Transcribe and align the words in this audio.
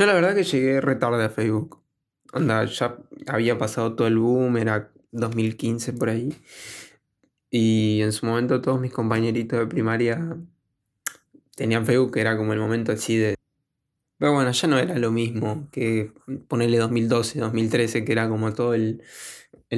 Yo 0.00 0.06
la 0.06 0.14
verdad 0.14 0.34
que 0.34 0.44
llegué 0.44 0.80
retarde 0.80 1.22
a 1.22 1.28
Facebook. 1.28 1.82
Anda, 2.32 2.64
ya 2.64 2.96
había 3.26 3.58
pasado 3.58 3.96
todo 3.96 4.08
el 4.08 4.16
boom, 4.16 4.56
era 4.56 4.90
2015 5.12 5.92
por 5.92 6.08
ahí. 6.08 6.34
Y 7.50 8.00
en 8.00 8.12
su 8.12 8.24
momento 8.24 8.62
todos 8.62 8.80
mis 8.80 8.92
compañeritos 8.92 9.58
de 9.58 9.66
primaria 9.66 10.38
tenían 11.54 11.84
Facebook, 11.84 12.14
que 12.14 12.22
era 12.22 12.38
como 12.38 12.54
el 12.54 12.60
momento 12.60 12.92
así 12.92 13.18
de... 13.18 13.34
Pero 14.16 14.32
bueno, 14.32 14.50
ya 14.50 14.68
no 14.68 14.78
era 14.78 14.96
lo 14.98 15.10
mismo 15.10 15.68
que 15.70 16.14
ponerle 16.48 16.78
2012, 16.78 17.38
2013, 17.38 18.02
que 18.02 18.12
era 18.12 18.26
como 18.26 18.54
todo 18.54 18.72
el, 18.72 19.02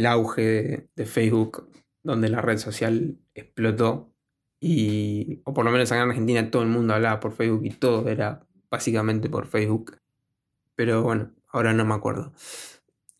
auge 0.06 0.88
de, 0.94 1.04
Facebook, 1.06 1.68
donde 2.04 2.28
la 2.28 2.42
red 2.42 2.58
social 2.58 3.18
explotó. 3.34 4.14
Y, 4.60 5.40
o 5.42 5.52
por 5.52 5.64
lo 5.64 5.72
menos 5.72 5.90
acá 5.90 6.04
en 6.04 6.10
Argentina 6.10 6.48
todo 6.48 6.62
el 6.62 6.68
mundo 6.68 6.94
hablaba 6.94 7.18
por 7.18 7.34
Facebook 7.34 7.64
y 7.64 7.70
todo 7.70 8.08
era 8.08 8.46
básicamente 8.70 9.28
por 9.28 9.48
Facebook. 9.48 9.96
Pero 10.82 11.00
bueno, 11.00 11.30
ahora 11.52 11.72
no 11.72 11.84
me 11.84 11.94
acuerdo. 11.94 12.32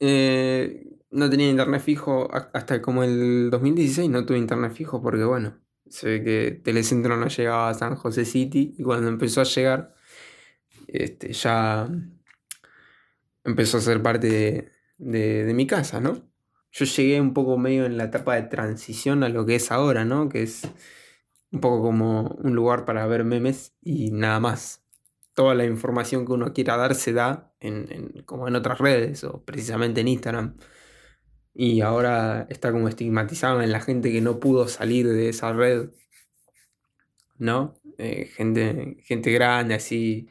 Eh, 0.00 0.98
no 1.12 1.30
tenía 1.30 1.48
internet 1.48 1.80
fijo 1.80 2.28
hasta 2.32 2.82
como 2.82 3.04
el 3.04 3.50
2016 3.50 4.10
no 4.10 4.26
tuve 4.26 4.38
internet 4.38 4.72
fijo 4.72 5.00
porque 5.00 5.22
bueno, 5.22 5.60
se 5.88 6.08
ve 6.08 6.24
que 6.24 6.60
Telecentro 6.64 7.16
no 7.16 7.28
llegaba 7.28 7.68
a 7.68 7.74
San 7.74 7.94
José 7.94 8.24
City 8.24 8.74
y 8.76 8.82
cuando 8.82 9.06
empezó 9.08 9.42
a 9.42 9.44
llegar 9.44 9.94
este, 10.88 11.32
ya 11.32 11.88
empezó 13.44 13.78
a 13.78 13.80
ser 13.80 14.02
parte 14.02 14.72
de, 14.98 15.52
mi 15.54 15.68
casa, 15.68 16.00
¿no? 16.00 16.20
Yo 16.72 16.84
llegué 16.84 17.20
un 17.20 17.32
poco 17.32 17.58
medio 17.58 17.86
en 17.86 17.96
la 17.96 18.04
etapa 18.06 18.34
de 18.34 18.42
transición 18.42 19.22
a 19.22 19.28
lo 19.28 19.46
que 19.46 19.54
es 19.54 19.70
ahora, 19.70 20.04
¿no? 20.04 20.28
Que 20.28 20.42
es 20.42 20.62
un 21.52 21.60
poco 21.60 21.80
como 21.80 22.22
un 22.42 22.56
lugar 22.56 22.84
para 22.84 23.06
ver 23.06 23.22
memes 23.22 23.76
y 23.80 24.10
nada 24.10 24.40
más. 24.40 24.81
Toda 25.34 25.54
la 25.54 25.64
información 25.64 26.26
que 26.26 26.32
uno 26.32 26.52
quiera 26.52 26.76
dar 26.76 26.94
se 26.94 27.12
da 27.12 27.54
en, 27.60 28.22
como 28.26 28.48
en 28.48 28.56
otras 28.56 28.78
redes 28.78 29.24
o 29.24 29.42
precisamente 29.44 30.02
en 30.02 30.08
Instagram 30.08 30.56
y 31.54 31.80
ahora 31.82 32.46
está 32.50 32.72
como 32.72 32.88
estigmatizado 32.88 33.62
en 33.62 33.72
la 33.72 33.80
gente 33.80 34.12
que 34.12 34.20
no 34.20 34.40
pudo 34.40 34.68
salir 34.68 35.08
de 35.08 35.28
esa 35.28 35.52
red, 35.52 35.90
¿no? 37.38 37.74
Eh, 37.98 38.26
gente, 38.34 38.96
gente 39.04 39.30
grande 39.32 39.74
así 39.74 40.28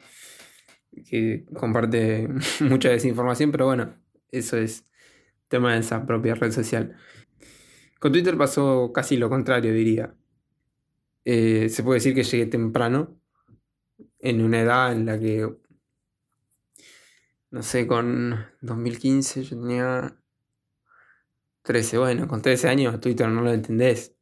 que 1.08 1.44
comparte 1.54 2.28
mucha 2.60 2.90
desinformación, 2.90 3.52
pero 3.52 3.66
bueno, 3.66 3.94
eso 4.30 4.56
es 4.56 4.86
tema 5.48 5.74
de 5.74 5.80
esa 5.80 6.06
propia 6.06 6.34
red 6.34 6.52
social. 6.52 6.96
Con 8.00 8.12
Twitter 8.12 8.36
pasó 8.36 8.92
casi 8.92 9.16
lo 9.16 9.28
contrario, 9.30 9.72
diría. 9.72 10.14
Eh, 11.24 11.68
se 11.68 11.82
puede 11.84 11.98
decir 11.98 12.14
que 12.14 12.24
llegué 12.24 12.46
temprano, 12.46 13.16
en 14.22 14.40
una 14.40 14.60
edad 14.60 14.92
en 14.92 15.04
la 15.04 15.18
que, 15.18 15.52
no 17.50 17.62
sé, 17.62 17.86
con 17.86 18.46
2015 18.62 19.42
yo 19.42 19.60
tenía 19.60 20.16
13, 21.62 21.98
bueno, 21.98 22.28
con 22.28 22.40
13 22.40 22.68
años 22.68 23.00
Twitter 23.00 23.28
no 23.28 23.42
lo 23.42 23.52
entendés, 23.52 24.14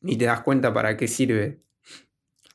ni 0.00 0.16
te 0.16 0.24
das 0.24 0.40
cuenta 0.40 0.72
para 0.72 0.96
qué 0.96 1.06
sirve. 1.06 1.60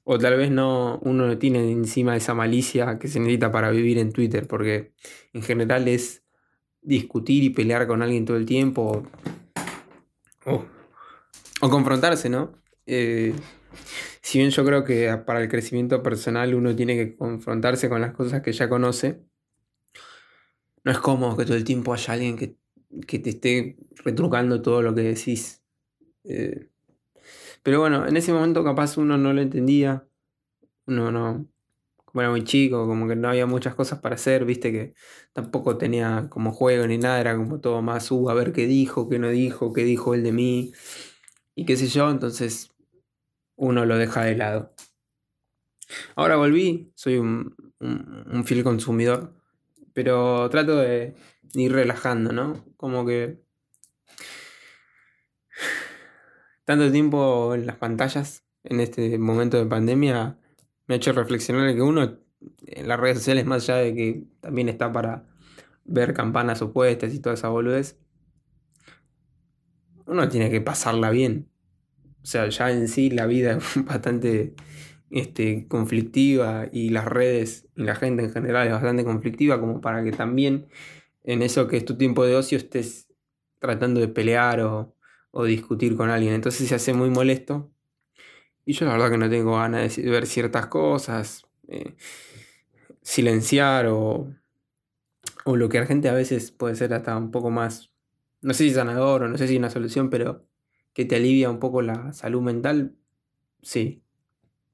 O 0.04 0.18
tal 0.18 0.38
vez 0.38 0.50
no, 0.50 1.00
uno 1.04 1.28
no 1.28 1.38
tiene 1.38 1.72
encima 1.72 2.16
esa 2.16 2.34
malicia 2.34 2.98
que 2.98 3.08
se 3.08 3.20
necesita 3.20 3.52
para 3.52 3.70
vivir 3.70 4.00
en 4.00 4.12
Twitter, 4.12 4.48
porque 4.48 4.94
en 5.34 5.44
general 5.44 5.88
es 5.88 6.24
discutir 6.82 7.44
y 7.44 7.52
pelear 7.52 7.86
con 7.86 8.02
alguien 8.02 8.26
todo 8.26 8.38
el 8.38 8.48
tiempo. 8.48 9.04
O, 10.46 10.66
confrontarse, 11.70 12.30
¿no? 12.30 12.54
Eh, 12.88 13.36
si 14.22 14.40
bien 14.40 14.52
yo 14.52 14.66
creo 14.66 14.84
que 14.84 15.16
para 15.26 15.42
el 15.42 15.50
crecimiento 15.50 16.04
personal 16.04 16.54
uno 16.56 16.76
tiene 16.76 16.96
que 16.96 17.16
confrontarse 17.16 17.90
con 17.90 18.02
las 18.02 18.14
cosas 18.14 18.42
que 18.42 18.52
ya 18.52 18.70
conoce, 18.70 19.22
no 20.84 20.92
es 20.92 21.00
cómodo 21.00 21.38
que 21.38 21.46
todo 21.46 21.58
el 21.58 21.64
tiempo 21.64 21.94
haya 21.94 22.14
alguien 22.14 22.38
que 22.38 22.60
que 23.08 23.20
te 23.20 23.32
esté 23.32 23.78
retrucando 24.04 24.62
todo 24.62 24.82
lo 24.82 24.94
que 24.96 25.02
decís. 25.02 25.64
Eh, 26.24 26.70
pero 27.64 27.80
bueno, 27.80 28.08
en 28.08 28.18
ese 28.18 28.34
momento 28.34 28.64
capaz 28.64 28.98
uno 28.98 29.18
no 29.18 29.34
lo 29.34 29.42
entendía. 29.42 30.08
Uno 30.88 31.12
no. 31.12 31.48
Como 32.06 32.22
era 32.22 32.32
muy 32.32 32.44
chico, 32.44 32.88
como 32.88 33.08
que 33.08 33.16
no 33.16 33.30
había 33.30 33.46
muchas 33.46 33.76
cosas 33.76 34.00
para 34.00 34.16
hacer, 34.16 34.46
viste 34.46 34.72
que 34.72 34.96
tampoco 35.34 35.78
tenía 35.78 36.28
como 36.30 36.52
juego 36.52 36.88
ni 36.88 36.98
nada, 36.98 37.22
era 37.22 37.38
como 37.38 37.60
todo 37.62 37.84
más, 37.84 38.12
uh, 38.12 38.30
a 38.30 38.34
ver 38.34 38.52
qué 38.52 38.66
dijo, 38.66 39.10
qué 39.10 39.20
no 39.20 39.30
dijo, 39.30 39.74
qué 39.74 39.84
dijo 39.84 40.16
él 40.16 40.24
de 40.24 40.32
mí, 40.32 40.72
y 41.56 41.66
qué 41.66 41.78
sé 41.78 41.88
yo, 41.88 42.10
entonces 42.10 42.72
uno 43.60 43.86
lo 43.86 43.98
deja 43.98 44.24
de 44.24 44.36
lado. 44.36 44.74
Ahora 46.16 46.38
volví, 46.38 46.92
soy 46.96 47.18
un, 47.18 47.56
un 47.80 48.44
fiel 48.46 48.64
consumidor, 48.64 49.36
pero 49.94 50.50
trato 50.50 50.78
de, 50.78 51.16
ir 51.54 51.72
relajando, 51.72 52.32
¿no? 52.32 52.64
Como 52.78 53.06
que 53.06 53.44
tanto 56.64 56.92
tiempo 56.92 57.56
en 57.56 57.66
las 57.66 57.78
pantallas 57.78 58.46
en 58.64 58.80
este 58.80 59.18
momento 59.18 59.58
de 59.58 59.66
pandemia 59.66 60.38
me 60.88 60.96
ha 60.96 60.98
hecho 60.98 61.12
reflexionar 61.12 61.74
que 61.74 61.82
uno 61.82 62.20
en 62.68 62.88
las 62.88 63.00
redes 63.00 63.18
sociales, 63.18 63.46
más 63.46 63.64
allá 63.68 63.80
de 63.80 63.96
que 63.96 64.24
también 64.40 64.70
está 64.70 64.92
para 64.92 65.26
ver 65.84 66.14
campanas 66.14 66.62
opuestas 66.62 67.14
y 67.14 67.20
toda 67.20 67.36
esa 67.36 67.50
boludez, 67.50 67.98
uno 70.06 70.30
tiene 70.30 70.50
que 70.50 70.62
pasarla 70.62 71.10
bien. 71.10 71.50
O 72.22 72.26
sea, 72.26 72.48
ya 72.50 72.72
en 72.72 72.88
sí 72.88 73.10
la 73.10 73.26
vida 73.26 73.58
es 73.58 73.64
bastante 73.86 74.54
este, 75.10 75.68
conflictiva 75.68 76.68
y 76.72 76.90
las 76.90 77.06
redes 77.06 77.68
y 77.76 77.84
la 77.84 77.96
gente 77.96 78.24
en 78.24 78.32
general 78.32 78.68
es 78.68 78.74
bastante 78.74 79.04
conflictiva 79.04 79.60
como 79.60 79.82
para 79.82 80.04
que 80.04 80.12
también 80.12 80.68
en 81.24 81.42
eso 81.42 81.68
que 81.68 81.78
es 81.78 81.86
tu 81.86 81.98
tiempo 81.98 82.26
de 82.26 82.36
ocio 82.36 82.58
estés 82.58 83.08
tratando 83.60 84.00
de 84.00 84.08
pelear 84.08 84.62
o, 84.62 84.96
discutir 85.46 85.96
con 85.96 86.10
alguien. 86.10 86.34
Entonces 86.34 86.68
se 86.68 86.76
hace 86.76 86.94
muy 86.94 87.10
molesto. 87.10 87.72
Y 88.66 88.74
yo 88.74 88.86
la 88.86 88.94
verdad 88.94 89.12
que 89.12 89.18
no 89.18 89.30
tengo 89.30 89.58
ganas 89.58 89.96
de 89.96 90.10
ver 90.10 90.26
ciertas 90.26 90.68
cosas, 90.68 91.46
eh, 91.68 91.96
silenciar 93.02 93.88
o, 93.88 94.34
o 95.46 95.56
lo 95.56 95.70
que 95.70 95.80
la 95.80 95.86
gente 95.86 96.10
a 96.10 96.14
veces 96.14 96.52
puede 96.52 96.76
ser 96.76 96.94
hasta 96.94 97.16
un 97.16 97.32
poco 97.32 97.52
más, 97.52 97.92
no 98.42 98.54
sé 98.54 98.66
si 98.66 98.74
sanador 98.74 99.24
o 99.24 99.28
no 99.28 99.38
sé 99.38 99.48
si 99.48 99.58
una 99.58 99.70
solución, 99.70 100.10
pero 100.10 100.49
que 101.00 101.06
te 101.06 101.16
alivia 101.16 101.50
un 101.50 101.60
poco 101.60 101.82
la 101.82 102.12
salud 102.12 102.42
mental, 102.42 102.94
sí, 103.62 104.04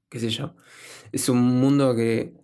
qué 0.08 0.18
sé 0.18 0.28
yo. 0.28 0.56
Es 1.12 1.28
un 1.28 1.38
mundo 1.38 1.94
que 1.94 2.34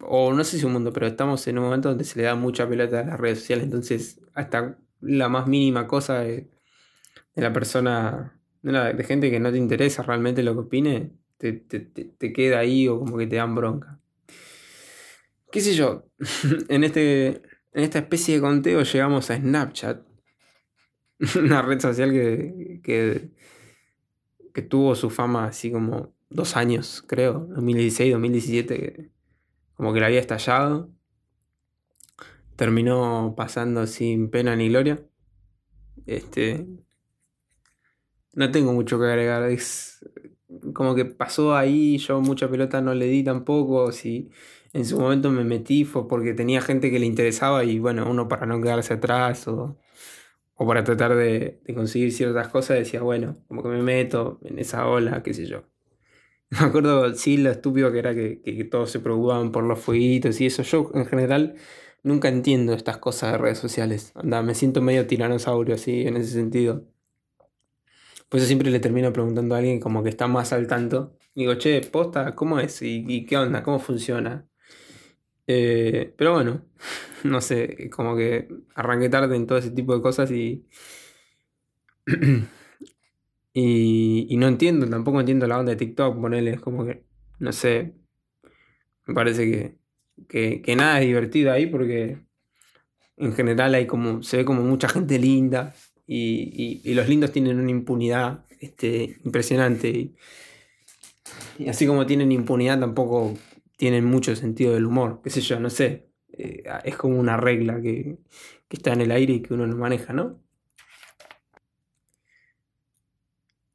o 0.00 0.34
no 0.34 0.44
sé 0.44 0.58
si 0.58 0.66
un 0.66 0.74
mundo, 0.74 0.92
pero 0.92 1.06
estamos 1.06 1.46
en 1.46 1.56
un 1.56 1.64
momento 1.64 1.88
donde 1.88 2.04
se 2.04 2.18
le 2.18 2.26
da 2.26 2.34
mucha 2.34 2.68
pelota 2.68 3.00
a 3.00 3.04
las 3.04 3.18
redes 3.18 3.38
sociales, 3.38 3.64
entonces 3.64 4.20
hasta 4.34 4.76
la 5.00 5.30
más 5.30 5.46
mínima 5.46 5.86
cosa 5.86 6.18
de, 6.20 6.50
la 7.36 7.54
persona, 7.54 8.38
de, 8.60 9.04
gente 9.04 9.30
que 9.30 9.40
no 9.40 9.50
te 9.50 9.56
interesa 9.56 10.02
realmente 10.02 10.42
lo 10.42 10.52
que 10.52 10.60
opine, 10.60 11.12
te, 11.38 11.64
queda 12.34 12.58
ahí 12.58 12.86
o 12.86 12.98
como 12.98 13.16
que 13.16 13.26
te 13.26 13.36
dan 13.36 13.54
bronca. 13.54 13.98
¿Qué 15.50 15.62
sé 15.62 15.72
yo? 15.72 16.04
en, 16.68 16.84
este, 16.84 17.28
en 17.72 17.82
esta 17.82 18.00
especie 18.00 18.34
de 18.34 18.40
conteo 18.42 18.82
llegamos 18.82 19.30
a 19.30 19.38
Snapchat, 19.38 20.05
una 21.36 21.62
red 21.62 21.80
social 21.80 22.10
que, 22.10 22.80
que, 22.82 23.30
que 24.52 24.62
tuvo 24.62 24.94
su 24.94 25.10
fama 25.10 25.46
así 25.46 25.70
como 25.70 26.14
dos 26.30 26.56
años, 26.56 27.04
creo, 27.06 27.46
2016, 27.50 28.12
2017 28.12 29.16
como 29.76 29.92
que 29.92 30.00
la 30.00 30.06
había 30.06 30.20
estallado. 30.20 30.90
Terminó 32.56 33.34
pasando 33.36 33.86
sin 33.86 34.30
pena 34.30 34.56
ni 34.56 34.68
gloria. 34.68 35.02
Este. 36.06 36.66
No 38.32 38.50
tengo 38.50 38.72
mucho 38.72 38.98
que 38.98 39.06
agregar. 39.06 39.42
Es 39.50 40.04
como 40.72 40.94
que 40.94 41.04
pasó 41.04 41.54
ahí. 41.54 41.98
Yo 41.98 42.20
mucha 42.20 42.48
pelota 42.50 42.80
no 42.80 42.94
le 42.94 43.06
di 43.06 43.22
tampoco. 43.22 43.92
Si 43.92 44.30
en 44.72 44.84
su 44.86 44.98
momento 44.98 45.30
me 45.30 45.44
metí 45.44 45.84
fue 45.84 46.08
porque 46.08 46.32
tenía 46.32 46.62
gente 46.62 46.90
que 46.90 46.98
le 46.98 47.06
interesaba 47.06 47.64
y 47.64 47.78
bueno, 47.78 48.10
uno 48.10 48.28
para 48.28 48.46
no 48.46 48.60
quedarse 48.60 48.94
atrás 48.94 49.46
o, 49.48 49.78
o 50.56 50.66
para 50.66 50.84
tratar 50.84 51.14
de, 51.14 51.60
conseguir 51.74 52.12
ciertas 52.12 52.48
cosas 52.48 52.78
decía, 52.78 53.02
bueno, 53.02 53.36
como 53.48 53.62
que 53.62 53.68
me 53.68 53.82
meto 53.82 54.40
en 54.42 54.58
esa 54.58 54.86
ola, 54.88 55.22
qué 55.22 55.34
sé 55.34 55.46
yo. 55.46 55.64
Me 56.50 56.58
acuerdo, 56.58 57.12
sí, 57.14 57.36
lo 57.38 57.50
estúpido 57.50 57.92
que 57.92 57.98
era 57.98 58.14
que, 58.14 58.68
todos 58.70 58.90
se 58.90 59.00
preocupaban 59.00 59.52
por 59.52 59.64
los 59.64 59.80
fueguitos 59.80 60.40
y 60.40 60.46
eso. 60.46 60.62
Yo, 60.62 60.90
en 60.94 61.06
general, 61.06 61.56
nunca 62.02 62.28
entiendo 62.28 62.72
estas 62.72 62.98
cosas 62.98 63.32
de 63.32 63.38
redes 63.38 63.58
sociales. 63.58 64.12
Anda, 64.14 64.42
me 64.42 64.54
siento 64.54 64.80
medio 64.80 65.06
tiranosaurio 65.06 65.74
así, 65.74 66.06
en 66.06 66.16
ese 66.16 66.32
sentido. 66.32 66.86
Por 68.28 68.38
eso 68.38 68.46
siempre 68.46 68.70
le 68.70 68.80
termino 68.80 69.12
preguntando 69.12 69.54
a 69.54 69.58
alguien 69.58 69.80
como 69.80 70.02
que 70.02 70.08
está 70.08 70.26
más 70.26 70.52
al 70.52 70.66
tanto. 70.66 71.16
Digo, 71.34 71.54
che, 71.56 71.80
posta, 71.82 72.34
¿cómo 72.34 72.58
es? 72.58 72.80
¿Y, 72.82 73.26
qué 73.26 73.36
onda? 73.36 73.62
¿Cómo 73.62 73.78
funciona? 73.78 74.48
Eh, 75.46 76.12
pero 76.16 76.34
bueno, 76.34 76.62
no 77.24 77.40
sé, 77.40 77.90
como 77.90 78.16
que 78.16 78.48
arranqué 78.74 79.08
tarde 79.08 79.36
en 79.36 79.46
todo 79.46 79.58
ese 79.58 79.70
tipo 79.70 79.94
de 79.94 80.02
cosas 80.02 80.30
y 80.30 80.66
Y, 83.58 84.36
no 84.36 84.48
entiendo, 84.48 84.86
tampoco 84.86 85.18
entiendo 85.18 85.46
la 85.46 85.58
onda 85.58 85.70
de 85.70 85.76
TikTok, 85.76 86.20
ponerle, 86.20 86.52
es 86.52 86.60
como 86.60 86.84
que, 86.84 87.04
no 87.38 87.52
sé, 87.52 87.94
me 89.06 89.14
parece 89.14 89.50
que 89.50 89.78
que, 90.28 90.76
nada 90.76 91.00
es 91.00 91.06
divertido 91.06 91.52
ahí 91.52 91.66
porque 91.66 92.18
en 93.16 93.32
general 93.34 93.74
hay 93.74 93.86
como, 93.86 94.22
se 94.22 94.38
ve 94.38 94.44
como 94.44 94.62
mucha 94.62 94.88
gente 94.88 95.18
linda 95.18 95.74
y, 96.06 96.94
los 96.94 97.08
lindos 97.08 97.32
tienen 97.32 97.58
una 97.58 97.70
impunidad 97.70 98.44
este, 98.60 99.18
impresionante. 99.24 100.12
Y, 101.58 101.68
así 101.68 101.86
como 101.86 102.06
tienen 102.06 102.32
impunidad, 102.32 102.78
tampoco 102.78 103.34
tienen 103.76 104.04
mucho 104.04 104.34
sentido 104.36 104.74
del 104.74 104.86
humor, 104.86 105.20
qué 105.22 105.30
sé 105.30 105.40
yo, 105.40 105.60
no 105.60 105.70
sé. 105.70 106.08
Eh, 106.32 106.64
es 106.84 106.96
como 106.96 107.18
una 107.18 107.36
regla 107.36 107.80
que, 107.80 108.18
que 108.68 108.76
está 108.76 108.92
en 108.92 109.02
el 109.02 109.10
aire 109.10 109.34
y 109.34 109.42
que 109.42 109.54
uno 109.54 109.66
no 109.66 109.76
maneja, 109.76 110.12
¿no? 110.12 110.40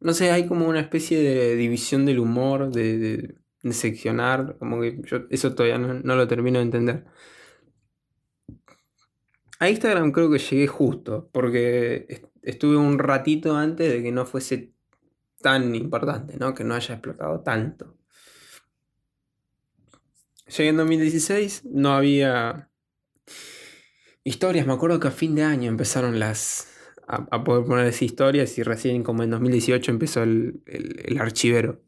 No 0.01 0.13
sé, 0.13 0.31
hay 0.31 0.47
como 0.47 0.67
una 0.67 0.79
especie 0.79 1.21
de 1.21 1.55
división 1.55 2.05
del 2.05 2.19
humor, 2.19 2.71
de, 2.71 3.35
de, 3.61 3.73
seccionar, 3.73 4.57
como 4.57 4.81
que 4.81 4.99
yo 5.03 5.27
eso 5.29 5.53
todavía 5.53 5.77
no, 5.77 6.15
lo 6.15 6.27
termino 6.27 6.57
de 6.57 6.65
entender. 6.65 7.05
A 9.59 9.69
Instagram 9.69 10.11
creo 10.11 10.31
que 10.31 10.39
llegué 10.39 10.65
justo, 10.65 11.29
porque 11.31 12.23
estuve 12.41 12.77
un 12.77 12.97
ratito 12.97 13.55
antes 13.55 13.91
de 13.91 14.01
que 14.01 14.11
no 14.11 14.25
fuese 14.25 14.73
tan 15.39 15.75
importante, 15.75 16.37
¿no? 16.37 16.55
Que 16.55 16.63
no 16.63 16.73
haya 16.73 16.95
explotado 16.95 17.41
tanto. 17.41 17.95
Llegué 20.57 20.69
en 20.69 20.77
2016, 20.77 21.63
no 21.65 21.93
había 21.93 22.69
historias, 24.25 24.67
me 24.67 24.73
acuerdo 24.73 24.99
que 24.99 25.07
a 25.07 25.11
fin 25.11 25.33
de 25.33 25.43
año 25.43 25.69
empezaron 25.69 26.19
las, 26.19 26.67
a, 27.07 27.43
poder 27.45 27.65
poner 27.65 27.85
esas 27.85 28.01
historias 28.01 28.57
y 28.57 28.63
recién 28.63 29.01
como 29.01 29.23
en 29.23 29.29
2018 29.29 29.91
empezó 29.91 30.23
el, 30.23 30.61
archivero. 31.19 31.81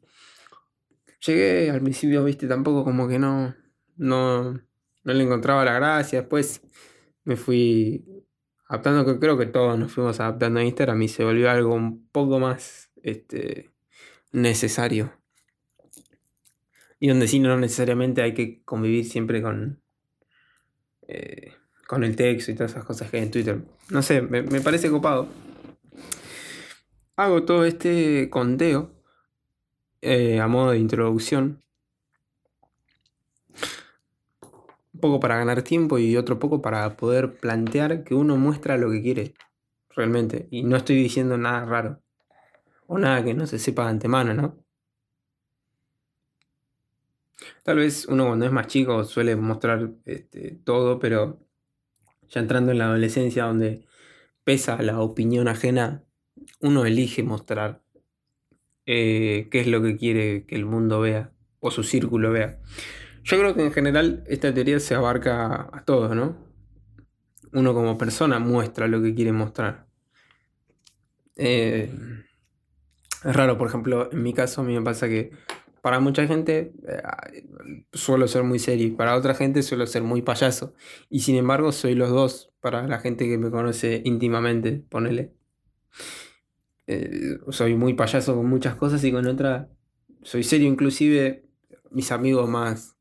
Llegué 1.25 1.71
al 1.71 1.81
principio, 1.81 2.24
viste, 2.24 2.48
tampoco 2.48 2.86
como 2.86 3.07
que 3.10 3.19
no, 3.19 3.54
no, 3.98 4.54
no 4.54 5.13
le 5.13 5.24
encontraba 5.24 5.65
la 5.65 5.74
gracia. 5.74 6.21
Después 6.21 6.62
me 7.25 7.36
fui 7.36 8.06
adaptando, 8.69 9.19
creo 9.19 9.38
que 9.38 9.45
todos 9.45 9.77
nos 9.77 9.92
fuimos 9.92 10.21
adaptando 10.21 10.62
a 10.62 10.63
Instagram 10.63 11.01
y 11.01 11.10
se 11.10 11.25
volvió 11.25 11.50
algo 11.50 11.74
un 11.74 12.07
poco 12.10 12.39
más 12.39 12.92
este, 13.01 13.71
necesario. 14.31 15.13
Y 17.03 17.09
donde 17.09 17.27
sí 17.27 17.41
no 17.41 17.57
necesariamente 17.57 18.21
hay 18.21 18.33
que 18.33 18.63
convivir 18.63 19.03
siempre 19.03 19.41
con, 19.41 19.83
eh, 21.05 21.51
con 21.85 22.05
el 22.05 22.15
texto 22.15 22.50
y 22.50 22.55
todas 22.55 22.71
esas 22.71 22.85
cosas 22.85 23.11
que 23.11 23.17
hay 23.17 23.23
en 23.23 23.31
Twitter. 23.31 23.61
No 23.89 24.01
sé, 24.01 24.21
me, 24.21 24.41
parece 24.61 24.89
copado. 24.89 25.27
Hago 27.17 27.44
todo 27.44 27.65
este 27.65 28.29
conteo 28.29 28.94
eh, 30.01 30.39
a 30.39 30.47
modo 30.47 30.71
de 30.71 30.77
introducción. 30.77 31.61
Un 34.94 35.00
poco 35.01 35.19
para 35.19 35.35
ganar 35.35 35.61
tiempo 35.61 36.00
y 36.00 36.15
otro 36.15 36.39
poco 36.39 36.61
para 36.61 36.95
poder 36.95 37.35
plantear 37.35 38.05
que 38.05 38.15
uno 38.15 38.38
muestra 38.38 38.77
lo 38.77 38.89
que 38.89 39.01
quiere 39.01 39.33
realmente. 39.89 40.47
Y 40.51 40.63
no 40.63 40.77
estoy 40.77 40.95
diciendo 40.95 41.38
nada 41.38 41.65
raro. 41.65 42.01
O 42.88 42.97
nada 42.97 43.25
que 43.25 43.33
no 43.33 43.45
se 43.45 43.59
sepa 43.59 43.83
de 43.83 43.89
antemano, 43.89 44.33
¿no? 44.33 44.62
Tal 47.63 47.77
vez 47.77 48.06
uno 48.07 48.27
cuando 48.27 48.45
es 48.45 48.51
más 48.51 48.68
chico 48.68 49.03
suele 49.03 49.35
mostrar 49.35 49.91
este, 50.06 50.59
todo, 50.63 51.00
pero 51.00 51.45
ya 52.30 52.41
entrando 52.41 52.71
en 52.71 52.80
la 52.80 52.85
adolescencia 52.85 53.45
donde 53.45 53.85
pesa 54.44 54.81
la 54.81 55.00
opinión 55.00 55.47
ajena, 55.47 56.03
uno 56.59 56.85
elige 56.85 57.24
mostrar 57.24 57.83
eh, 58.85 59.47
qué 59.51 59.62
es 59.62 59.68
lo 59.68 59.81
que 59.81 59.97
quiere 59.97 60.45
que 60.45 60.56
el 60.56 60.65
mundo 60.65 61.00
vea 61.00 61.31
o 61.59 61.71
su 61.71 61.83
círculo 61.83 62.31
vea. 62.31 62.59
Yo 63.24 63.39
creo 63.39 63.56
que 63.56 63.63
en 63.63 63.71
general 63.71 64.24
esta 64.27 64.53
teoría 64.53 64.79
se 64.79 64.95
abarca 64.95 65.69
a 65.71 65.83
todos, 65.86 66.13
¿no? 66.15 66.36
Uno 67.53 67.74
como 67.74 67.97
persona 67.97 68.39
muestra 68.39 68.88
lo 68.88 69.01
que 69.01 69.15
quiere 69.15 69.31
mostrar. 69.31 69.88
Eh, 71.38 71.89
es 73.24 73.36
raro, 73.36 73.57
por 73.57 73.68
ejemplo, 73.68 74.12
en 74.12 74.21
mi 74.21 74.33
caso 74.33 74.62
a 74.62 74.63
mí 74.65 74.74
me 74.74 74.81
pasa 74.81 75.07
que 75.07 75.31
para 75.83 76.00
mucha 76.00 76.25
gente 76.27 76.71
eh, 76.88 77.44
suelo 77.91 78.30
ser 78.30 78.44
muy 78.44 78.57
serio, 78.57 78.95
para 78.95 79.18
otra 79.18 79.35
gente 79.35 79.62
suelo 79.63 79.85
ser 79.85 80.01
muy 80.01 80.21
payaso. 80.21 80.74
Y 81.09 81.19
sin 81.19 81.35
embargo 81.35 81.74
soy 81.74 81.94
los 81.94 82.09
dos 82.09 82.53
para 82.62 82.88
la 82.88 83.00
gente 83.00 83.27
que 83.27 83.38
me 83.38 83.51
conoce 83.51 84.01
íntimamente, 84.06 84.81
ponele. 84.89 85.33
Eh, 86.88 87.38
soy 87.50 87.75
muy 87.75 87.95
payaso 87.95 88.33
con 88.33 88.47
muchas 88.47 88.75
cosas 88.75 89.03
y 89.03 89.12
con 89.12 89.27
otras 89.27 89.68
soy 90.21 90.45
serio. 90.45 90.69
Inclusive 90.69 91.50
mis 91.91 92.13
amigos 92.13 92.47
más, 92.50 92.95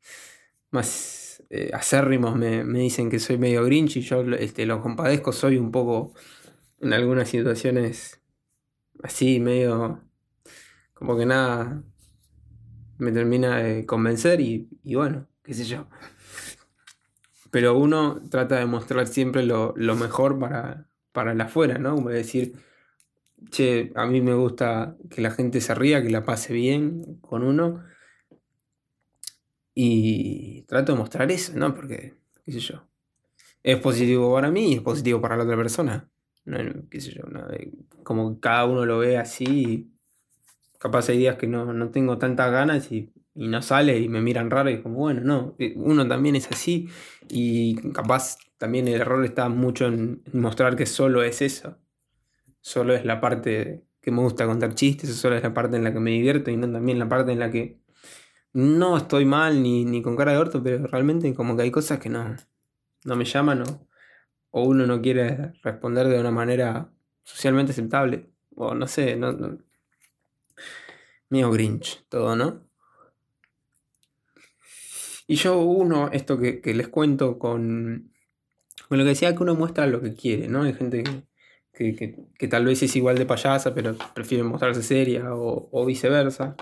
más 0.72 1.44
eh, 1.50 1.70
acérrimos 1.72 2.34
me, 2.34 2.64
dicen 2.64 3.10
que 3.10 3.20
soy 3.20 3.38
medio 3.38 3.64
grinch 3.64 3.96
y 3.98 4.00
yo 4.00 4.22
este, 4.22 4.66
lo 4.66 4.82
compadezco. 4.82 5.30
Soy 5.30 5.56
un 5.56 5.70
poco 5.70 6.14
en 6.80 6.92
algunas 6.92 7.28
situaciones 7.28 8.20
así, 9.04 9.38
medio 9.38 10.02
como 10.94 11.16
que 11.16 11.26
nada 11.26 11.84
me 13.02 13.12
termina 13.12 13.58
de 13.58 13.84
convencer 13.84 14.40
y, 14.40 14.68
bueno, 14.94 15.26
qué 15.42 15.54
sé 15.54 15.64
yo. 15.64 15.88
Pero 17.50 17.76
uno 17.76 18.20
trata 18.30 18.58
de 18.58 18.66
mostrar 18.66 19.06
siempre 19.06 19.44
lo, 19.44 19.74
mejor 19.76 20.38
para, 20.38 20.88
para 21.12 21.32
el 21.32 21.40
afuera, 21.40 21.78
¿no? 21.78 21.96
Como 21.96 22.10
decir, 22.10 22.54
che, 23.50 23.92
a 23.96 24.06
mí 24.06 24.20
me 24.20 24.34
gusta 24.34 24.96
que 25.10 25.20
la 25.20 25.32
gente 25.32 25.60
se 25.60 25.74
ría, 25.74 26.02
que 26.02 26.10
la 26.10 26.24
pase 26.24 26.54
bien 26.54 27.18
con 27.20 27.42
uno. 27.42 27.84
Y 29.74 30.62
trato 30.62 30.92
de 30.92 30.98
mostrar 30.98 31.30
eso, 31.32 31.52
¿no? 31.56 31.74
Porque, 31.74 32.14
qué 32.44 32.52
sé 32.52 32.60
yo. 32.60 32.86
Es 33.62 33.78
positivo 33.78 34.32
para 34.32 34.50
mí 34.50 34.72
y 34.72 34.74
es 34.76 34.80
positivo 34.80 35.20
para 35.20 35.36
la 35.36 35.44
otra 35.44 35.56
persona. 35.56 36.08
No, 36.44 36.58
qué 36.88 37.00
sé 37.00 37.12
yo, 37.12 37.22
como 38.02 38.40
cada 38.40 38.64
uno 38.64 38.84
lo 38.84 38.98
ve 38.98 39.16
así 39.16 39.91
capaz 40.82 41.08
hay 41.08 41.18
días 41.18 41.36
que 41.36 41.46
no, 41.46 41.90
tengo 41.90 42.18
tantas 42.18 42.50
ganas 42.50 42.90
y, 42.90 43.12
no 43.34 43.62
sale 43.62 43.98
y 43.98 44.08
me 44.08 44.20
miran 44.20 44.50
raro 44.50 44.68
y 44.68 44.82
como, 44.82 44.96
bueno, 44.96 45.20
no, 45.22 45.54
eh, 45.58 45.72
uno 45.76 46.06
también 46.06 46.36
es 46.36 46.50
así 46.50 46.88
y 47.28 47.76
capaz 47.92 48.36
también 48.58 48.88
el 48.88 49.00
error 49.00 49.24
está 49.24 49.48
mucho 49.48 49.86
en 49.86 50.22
mostrar 50.34 50.76
que 50.76 50.84
solo 50.84 51.22
es 51.22 51.40
eso, 51.40 51.78
solo 52.60 52.94
es 52.94 53.06
la 53.06 53.20
parte 53.20 53.84
que 54.02 54.10
me 54.10 54.20
gusta 54.20 54.44
contar 54.44 54.74
chistes, 54.74 55.14
solo 55.14 55.36
es 55.36 55.42
la 55.42 55.54
parte 55.54 55.76
en 55.76 55.84
la 55.84 55.92
que 55.92 56.00
me 56.00 56.10
divierto 56.10 56.50
y 56.50 56.56
no 56.56 56.70
también 56.70 56.98
la 56.98 57.08
parte 57.08 57.32
en 57.32 57.38
la 57.38 57.50
que 57.50 57.80
no 58.52 58.98
estoy 58.98 59.24
mal 59.24 59.62
ni, 59.62 60.02
con 60.02 60.16
cara 60.16 60.32
de 60.32 60.38
orto, 60.38 60.62
pero 60.62 60.86
realmente 60.88 61.32
como 61.32 61.56
que 61.56 61.62
hay 61.62 61.70
cosas 61.70 62.00
que 62.00 62.10
no, 62.10 62.36
no 63.04 63.16
me 63.16 63.24
llaman 63.24 63.62
o, 63.62 63.88
o 64.50 64.64
uno 64.64 64.86
no 64.86 65.00
quiere 65.00 65.52
responder 65.62 66.08
de 66.08 66.20
una 66.20 66.32
manera 66.32 66.92
socialmente 67.22 67.72
aceptable. 67.72 68.28
O 68.54 68.74
no 68.74 68.86
sé, 68.86 69.16
no 69.16 69.32
Mío 71.32 71.50
Grinch, 71.50 72.04
todo, 72.10 72.36
¿no? 72.36 72.60
Y 75.26 75.36
yo 75.36 75.60
uno, 75.60 76.10
esto 76.12 76.38
que, 76.38 76.60
les 76.74 76.88
cuento 76.88 77.38
con, 77.38 78.12
con, 78.86 78.98
lo 78.98 79.04
que 79.04 79.08
decía, 79.08 79.34
que 79.34 79.42
uno 79.42 79.54
muestra 79.54 79.86
lo 79.86 80.02
que 80.02 80.12
quiere, 80.12 80.48
¿no? 80.48 80.64
Hay 80.64 80.74
gente 80.74 81.04
que, 81.72 82.48
tal 82.48 82.66
vez 82.66 82.82
es 82.82 82.94
igual 82.96 83.16
de 83.16 83.24
payasa, 83.24 83.74
pero 83.74 83.96
prefiere 84.14 84.44
mostrarse 84.44 84.82
seria 84.82 85.34
o, 85.34 85.86
viceversa, 85.86 86.54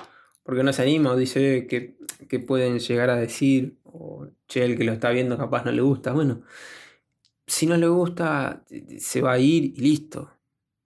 porque 0.45 0.63
no 0.63 0.73
se 0.73 0.83
anima 0.83 1.11
o 1.11 1.17
dice 1.17 1.67
que, 1.67 2.39
pueden 2.39 2.79
llegar 2.79 3.11
a 3.11 3.17
decir, 3.17 3.77
o 3.83 4.29
che, 4.47 4.65
el 4.65 4.79
que 4.79 4.85
lo 4.85 4.93
está 4.93 5.11
viendo 5.11 5.37
capaz 5.37 5.65
no 5.65 5.73
le 5.73 5.83
gusta. 5.83 6.13
Bueno, 6.13 6.43
si 7.45 7.67
no 7.67 7.77
le 7.77 7.89
gusta, 7.89 8.65
se 8.99 9.21
va 9.21 9.33
a 9.33 9.39
ir 9.41 9.65
y 9.65 9.81
listo. 9.81 10.31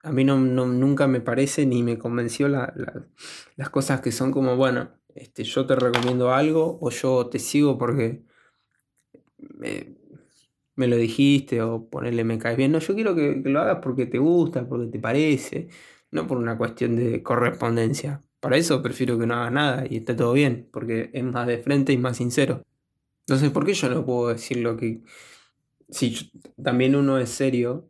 A 0.05 0.11
mí 0.11 0.23
no, 0.23 0.37
nunca 0.37 1.07
me 1.07 1.19
parece 1.19 1.65
ni 1.65 1.81
me 1.81 1.97
convenció 1.97 2.47
las 2.47 3.69
cosas 3.71 4.01
que 4.01 4.11
son 4.11 4.31
como, 4.31 4.55
bueno, 4.55 4.91
este, 5.15 5.43
yo 5.43 5.65
te 5.65 5.75
recomiendo 5.75 6.31
algo 6.31 6.77
o 6.79 6.91
yo 6.91 7.27
te 7.27 7.39
sigo 7.39 7.77
porque 7.77 8.23
me, 10.75 10.87
lo 10.87 10.95
dijiste 10.97 11.61
o 11.61 11.89
ponerle 11.89 12.23
me 12.23 12.37
caes 12.37 12.57
bien. 12.57 12.71
No, 12.71 12.79
yo 12.79 12.93
quiero 12.93 13.15
que, 13.15 13.41
lo 13.45 13.61
hagas 13.61 13.79
porque 13.81 14.05
te 14.05 14.19
gusta, 14.19 14.67
porque 14.67 14.91
te 14.91 14.99
parece, 14.99 15.69
no 16.11 16.27
por 16.27 16.37
una 16.37 16.57
cuestión 16.57 16.95
de 16.95 17.23
correspondencia. 17.23 18.21
Para 18.39 18.57
eso 18.57 18.81
prefiero 18.83 19.17
que 19.17 19.25
no 19.25 19.35
hagas 19.35 19.51
nada 19.53 19.85
y 19.89 19.97
esté 19.97 20.13
todo 20.13 20.33
bien, 20.33 20.69
porque 20.71 21.09
es 21.13 21.23
más 21.23 21.47
de 21.47 21.57
frente 21.59 21.93
y 21.93 21.97
más 21.97 22.17
sincero. 22.17 22.63
Entonces, 23.21 23.49
¿por 23.51 23.65
qué 23.65 23.73
yo 23.73 23.89
no 23.89 24.05
puedo 24.05 24.29
decir 24.29 24.57
lo 24.57 24.77
que... 24.77 25.01
Si 25.89 26.31
también 26.63 26.95
uno 26.95 27.17
es 27.19 27.29
serio, 27.29 27.89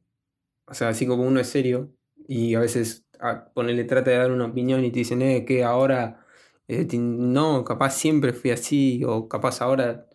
o 0.67 0.73
sea, 0.73 0.89
así 0.89 1.07
como 1.07 1.23
uno 1.23 1.39
es 1.39 1.47
serio, 1.47 1.91
y 2.27 2.55
a 2.55 2.59
veces 2.59 3.05
a 3.19 3.49
ponerle 3.53 3.85
trata 3.85 4.11
de 4.11 4.17
dar 4.17 4.31
una 4.31 4.45
opinión 4.45 4.83
y 4.83 4.91
te 4.91 4.99
dicen 4.99 5.21
eh, 5.21 5.45
que 5.45 5.63
ahora 5.63 6.25
eh, 6.67 6.87
no, 6.97 7.63
capaz 7.63 7.91
siempre 7.91 8.33
fui 8.33 8.51
así 8.51 9.03
o 9.05 9.27
capaz 9.29 9.61
ahora 9.61 10.07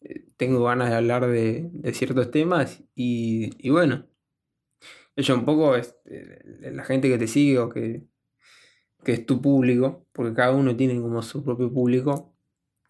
eh, 0.00 0.26
tengo 0.36 0.64
ganas 0.64 0.90
de 0.90 0.96
hablar 0.96 1.26
de, 1.26 1.70
ciertos 1.92 2.30
temas 2.30 2.82
y, 2.94 3.70
bueno, 3.70 4.06
eso 5.16 5.34
un 5.34 5.44
poco 5.44 5.76
es 5.76 5.96
la 6.60 6.84
gente 6.84 7.08
que 7.08 7.18
te 7.18 7.26
sigue 7.26 7.58
o 7.58 7.68
que, 7.68 8.04
que 9.04 9.12
es 9.12 9.26
tu 9.26 9.40
público, 9.42 10.06
porque 10.12 10.34
cada 10.34 10.52
uno 10.52 10.76
tiene 10.76 11.00
como 11.00 11.22
su 11.22 11.44
propio 11.44 11.72
público, 11.72 12.34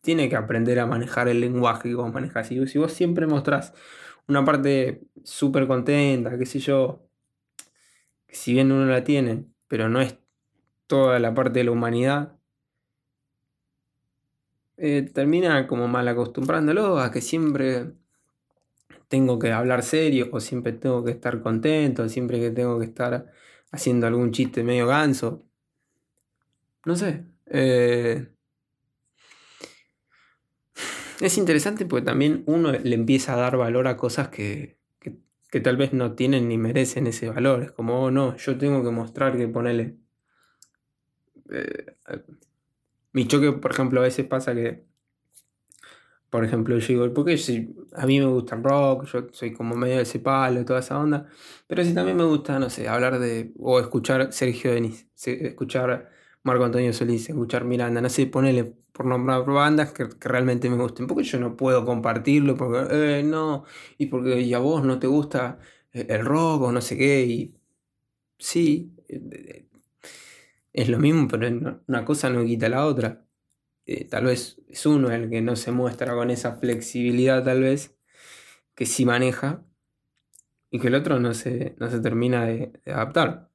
tiene 0.02 0.28
que 0.28 0.36
aprender 0.36 0.78
a 0.80 0.86
manejar 0.86 1.28
el 1.28 1.40
lenguaje 1.40 1.88
que 1.90 1.94
vos 1.94 2.12
manejas. 2.12 2.48
Si, 2.48 2.66
si 2.66 2.78
vos 2.78 2.92
siempre 2.92 3.26
mostrás 3.26 3.74
una 4.28 4.44
parte 4.44 5.02
súper 5.24 5.66
contenta, 5.66 6.38
qué 6.38 6.46
sé 6.46 6.60
yo, 6.60 7.09
si 8.32 8.52
bien 8.52 8.72
uno 8.72 8.86
la 8.86 9.04
tiene, 9.04 9.46
pero 9.68 9.88
no 9.88 10.00
es 10.00 10.18
toda 10.86 11.18
la 11.18 11.34
parte 11.34 11.60
de 11.60 11.64
la 11.64 11.70
humanidad, 11.72 12.36
eh, 14.76 15.02
termina 15.12 15.66
como 15.66 15.88
mal 15.88 16.08
acostumbrándolo 16.08 16.98
a 16.98 17.10
que 17.12 17.20
siempre 17.20 17.92
tengo 19.08 19.38
que 19.38 19.52
hablar 19.52 19.82
serio 19.82 20.28
o 20.32 20.40
siempre 20.40 20.72
tengo 20.72 21.04
que 21.04 21.10
estar 21.10 21.42
contento, 21.42 22.08
siempre 22.08 22.40
que 22.40 22.50
tengo 22.50 22.78
que 22.78 22.86
estar 22.86 23.30
haciendo 23.72 24.06
algún 24.06 24.32
chiste 24.32 24.64
medio 24.64 24.86
ganso. 24.86 25.44
No 26.86 26.96
sé. 26.96 27.24
Eh, 27.46 28.28
es 31.20 31.38
interesante 31.38 31.84
porque 31.86 32.06
también 32.06 32.42
uno 32.46 32.72
le 32.72 32.94
empieza 32.94 33.34
a 33.34 33.36
dar 33.36 33.56
valor 33.56 33.86
a 33.86 33.96
cosas 33.96 34.28
que, 34.28 34.79
tal 35.58 35.76
vez 35.76 35.92
no 35.92 36.14
tienen 36.14 36.48
ni 36.48 36.58
merecen 36.58 37.08
ese 37.08 37.28
valor. 37.28 37.64
Es 37.64 37.72
como, 37.72 38.04
oh, 38.04 38.10
no, 38.12 38.36
yo 38.36 38.56
tengo 38.56 38.84
que 38.84 38.90
mostrar 38.90 39.36
que 39.36 39.48
ponele. 39.48 39.96
Eh, 41.50 41.86
mi 43.12 43.26
choque, 43.26 43.50
por 43.52 43.72
ejemplo, 43.72 43.98
a 44.00 44.04
veces 44.04 44.26
pasa 44.26 44.54
que 44.54 44.84
por 46.30 46.44
ejemplo, 46.44 46.78
yo 46.78 46.86
digo, 46.86 47.12
porque 47.12 47.36
si 47.36 47.74
a 47.92 48.06
mí 48.06 48.20
me 48.20 48.26
gusta 48.26 48.54
el 48.54 48.62
rock, 48.62 49.04
yo 49.06 49.26
soy 49.32 49.52
como 49.52 49.74
medio 49.74 49.96
de 49.96 50.02
ese 50.02 50.20
palo, 50.20 50.64
toda 50.64 50.78
esa 50.78 50.96
onda, 50.98 51.26
pero 51.66 51.84
si 51.84 51.92
también 51.92 52.16
me 52.16 52.24
gusta, 52.24 52.58
no 52.60 52.70
sé, 52.70 52.88
hablar 52.88 53.18
de, 53.18 53.52
o 53.58 53.80
escuchar 53.80 54.32
Sergio 54.32 54.72
Denis, 54.72 55.08
escuchar 55.26 56.08
Marco 56.42 56.64
Antonio 56.64 56.92
Solís, 56.92 57.28
escuchar 57.28 57.64
Miranda, 57.64 58.00
no 58.00 58.08
sé, 58.08 58.26
ponerle 58.26 58.64
por 58.92 59.06
nombrar 59.06 59.44
bandas 59.44 59.92
que, 59.92 60.08
realmente 60.20 60.70
me 60.70 60.76
gusten, 60.76 61.06
porque 61.06 61.24
yo 61.24 61.38
no 61.38 61.56
puedo 61.56 61.84
compartirlo, 61.84 62.56
porque 62.56 63.20
eh, 63.20 63.22
no, 63.22 63.64
y 63.98 64.06
porque 64.06 64.40
y 64.40 64.54
a 64.54 64.58
vos 64.58 64.84
no 64.84 64.98
te 64.98 65.06
gusta 65.06 65.58
el 65.92 66.24
rock 66.24 66.62
o 66.62 66.72
no 66.72 66.80
sé 66.80 66.96
qué, 66.96 67.24
y 67.24 67.54
sí, 68.38 68.94
eh, 69.08 69.66
es 70.72 70.88
lo 70.88 70.98
mismo, 70.98 71.28
pero 71.28 71.48
una 71.86 72.04
cosa 72.04 72.30
no 72.30 72.44
quita 72.44 72.68
la 72.68 72.86
otra. 72.86 73.24
Eh, 73.86 74.06
tal 74.06 74.26
vez 74.26 74.60
es 74.68 74.86
uno 74.86 75.10
el 75.10 75.30
que 75.30 75.42
no 75.42 75.56
se 75.56 75.72
muestra 75.72 76.14
con 76.14 76.30
esa 76.30 76.56
flexibilidad, 76.56 77.44
tal 77.44 77.62
vez, 77.62 77.96
que 78.74 78.86
sí 78.86 79.04
maneja, 79.06 79.64
y 80.70 80.80
que 80.80 80.88
el 80.88 80.94
otro 80.94 81.20
no 81.20 81.34
se, 81.34 81.76
no 81.78 81.90
se 81.90 82.00
termina 82.00 82.46
de, 82.46 82.72
adaptar. 82.86 83.49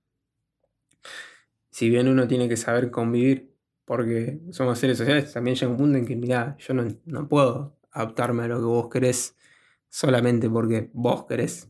Si 1.75 1.89
bien 1.89 2.07
uno 2.07 2.25
tiene 2.25 2.47
que 2.47 2.55
saber 2.55 2.89
convivir, 2.89 3.53
porque 3.83 4.39
somos 4.51 4.79
seres 4.79 4.97
sociales, 4.97 5.33
también 5.33 5.57
llega 5.57 5.69
un 5.69 5.77
punto 5.77 5.97
en 5.97 6.05
que, 6.05 6.15
mira, 6.15 6.55
yo 6.57 6.73
no, 6.73 6.87
no 7.03 7.27
puedo 7.27 7.75
adaptarme 7.91 8.43
a 8.43 8.47
lo 8.47 8.59
que 8.59 8.65
vos 8.65 8.89
querés 8.89 9.35
solamente 9.89 10.49
porque 10.49 10.89
vos 10.93 11.25
querés. 11.25 11.69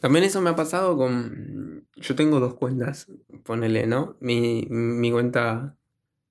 También 0.00 0.24
eso 0.24 0.40
me 0.40 0.48
ha 0.48 0.56
pasado 0.56 0.96
con. 0.96 1.86
Yo 1.96 2.14
tengo 2.14 2.40
dos 2.40 2.54
cuentas, 2.54 3.06
ponele, 3.44 3.86
¿no? 3.86 4.16
Mi, 4.20 4.66
mi 4.70 5.12
cuenta 5.12 5.76